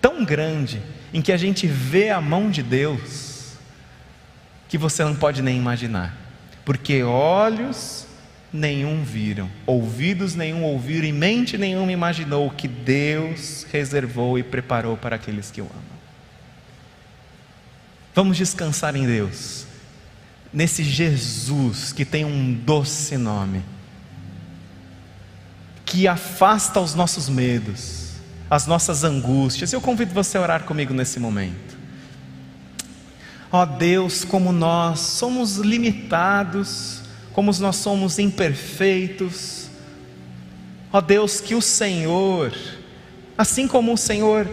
tão 0.00 0.24
grande, 0.24 0.82
em 1.14 1.22
que 1.22 1.32
a 1.32 1.36
gente 1.36 1.66
vê 1.66 2.10
a 2.10 2.20
mão 2.20 2.50
de 2.50 2.62
Deus, 2.62 3.54
que 4.68 4.76
você 4.76 5.04
não 5.04 5.14
pode 5.14 5.42
nem 5.42 5.56
imaginar, 5.56 6.16
porque 6.64 7.02
olhos 7.02 8.06
nenhum 8.52 9.02
viram, 9.02 9.48
ouvidos 9.66 10.34
nenhum 10.34 10.64
ouviram 10.64 11.06
e 11.06 11.12
mente 11.12 11.56
nenhuma 11.56 11.92
imaginou 11.92 12.46
o 12.46 12.50
que 12.50 12.66
Deus 12.66 13.66
reservou 13.70 14.38
e 14.38 14.42
preparou 14.42 14.96
para 14.96 15.16
aqueles 15.16 15.50
que 15.50 15.60
o 15.60 15.64
amam. 15.64 16.02
Vamos 18.14 18.36
descansar 18.36 18.94
em 18.96 19.06
Deus, 19.06 19.66
nesse 20.52 20.82
Jesus 20.82 21.92
que 21.92 22.04
tem 22.04 22.24
um 22.24 22.52
doce 22.52 23.16
nome 23.16 23.62
que 25.92 26.08
afasta 26.08 26.80
os 26.80 26.94
nossos 26.94 27.28
medos, 27.28 28.12
as 28.48 28.66
nossas 28.66 29.04
angústias. 29.04 29.74
Eu 29.74 29.80
convido 29.80 30.14
você 30.14 30.38
a 30.38 30.40
orar 30.40 30.64
comigo 30.64 30.94
nesse 30.94 31.20
momento. 31.20 31.76
Ó 33.50 33.62
oh 33.62 33.66
Deus, 33.66 34.24
como 34.24 34.52
nós 34.52 35.00
somos 35.00 35.58
limitados, 35.58 37.02
como 37.34 37.52
nós 37.60 37.76
somos 37.76 38.18
imperfeitos. 38.18 39.68
Ó 40.90 40.96
oh 40.96 41.02
Deus, 41.02 41.42
que 41.42 41.54
o 41.54 41.60
Senhor, 41.60 42.54
assim 43.36 43.68
como 43.68 43.92
o 43.92 43.98
Senhor 43.98 44.48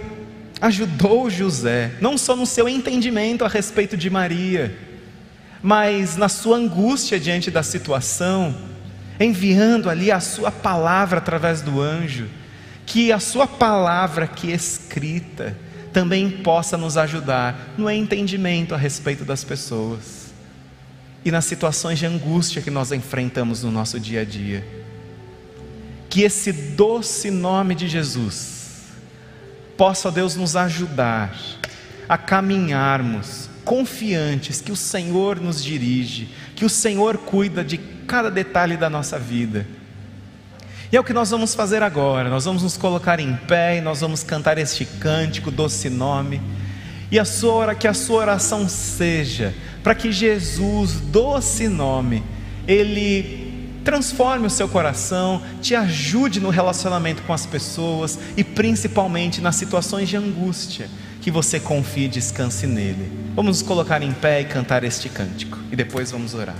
ajudou 0.59 1.29
José, 1.29 1.93
não 2.01 2.17
só 2.17 2.35
no 2.35 2.45
seu 2.45 2.67
entendimento 2.67 3.45
a 3.45 3.47
respeito 3.47 3.95
de 3.95 4.09
Maria, 4.09 4.77
mas 5.63 6.17
na 6.17 6.27
sua 6.27 6.57
angústia 6.57 7.17
diante 7.17 7.49
da 7.49 7.63
situação, 7.63 8.53
enviando 9.19 9.89
ali 9.89 10.11
a 10.11 10.19
sua 10.19 10.51
palavra 10.51 11.17
através 11.17 11.61
do 11.61 11.81
anjo, 11.81 12.27
que 12.85 13.11
a 13.11 13.19
sua 13.19 13.45
palavra 13.45 14.27
que 14.27 14.51
escrita 14.51 15.55
também 15.91 16.29
possa 16.29 16.77
nos 16.77 16.97
ajudar 16.97 17.73
no 17.77 17.89
entendimento 17.89 18.73
a 18.73 18.77
respeito 18.77 19.25
das 19.25 19.43
pessoas 19.43 20.33
e 21.25 21.31
nas 21.31 21.45
situações 21.45 21.99
de 21.99 22.05
angústia 22.05 22.61
que 22.61 22.71
nós 22.71 22.91
enfrentamos 22.91 23.63
no 23.63 23.71
nosso 23.71 23.99
dia 23.99 24.21
a 24.21 24.25
dia. 24.25 24.65
Que 26.09 26.23
esse 26.23 26.51
doce 26.51 27.29
nome 27.29 27.75
de 27.75 27.87
Jesus 27.87 28.87
possa, 29.77 30.11
Deus, 30.11 30.35
nos 30.35 30.55
ajudar 30.55 31.35
a 32.07 32.17
caminharmos 32.17 33.49
confiantes 33.63 34.61
que 34.61 34.71
o 34.71 34.75
Senhor 34.75 35.39
nos 35.39 35.63
dirige, 35.63 36.29
que 36.55 36.65
o 36.65 36.69
Senhor 36.69 37.19
cuida 37.19 37.63
de 37.63 37.77
cada 38.09 38.31
detalhe 38.31 38.75
da 38.75 38.89
nossa 38.89 39.19
vida. 39.19 39.67
E 40.91 40.97
é 40.97 40.99
o 40.99 41.03
que 41.03 41.13
nós 41.13 41.29
vamos 41.29 41.53
fazer 41.53 41.83
agora. 41.83 42.27
Nós 42.29 42.45
vamos 42.45 42.63
nos 42.63 42.75
colocar 42.75 43.19
em 43.19 43.35
pé 43.47 43.77
e 43.77 43.81
nós 43.81 44.01
vamos 44.01 44.23
cantar 44.23 44.57
este 44.57 44.83
cântico, 44.83 45.51
doce 45.51 45.87
nome. 45.87 46.41
E 47.11 47.19
a 47.19 47.25
sua, 47.25 47.75
que 47.75 47.87
a 47.87 47.93
sua 47.93 48.21
oração 48.21 48.67
seja 48.67 49.53
para 49.83 49.93
que 49.93 50.11
Jesus, 50.11 50.93
doce 50.93 51.67
nome, 51.67 52.23
ele 52.67 53.79
transforme 53.83 54.47
o 54.47 54.49
seu 54.49 54.67
coração, 54.67 55.41
te 55.61 55.75
ajude 55.75 56.39
no 56.39 56.49
relacionamento 56.49 57.21
com 57.23 57.33
as 57.33 57.45
pessoas 57.45 58.19
e 58.35 58.43
principalmente 58.43 59.41
nas 59.41 59.55
situações 59.55 60.09
de 60.09 60.17
angústia, 60.17 60.89
que 61.21 61.31
você 61.31 61.59
confie 61.59 62.05
e 62.05 62.09
descanse 62.09 62.65
nele. 62.65 63.11
Vamos 63.35 63.59
nos 63.59 63.67
colocar 63.67 64.01
em 64.01 64.11
pé 64.11 64.41
e 64.41 64.45
cantar 64.45 64.83
este 64.83 65.07
cântico 65.07 65.57
e 65.71 65.75
depois 65.75 66.11
vamos 66.11 66.33
orar. 66.33 66.55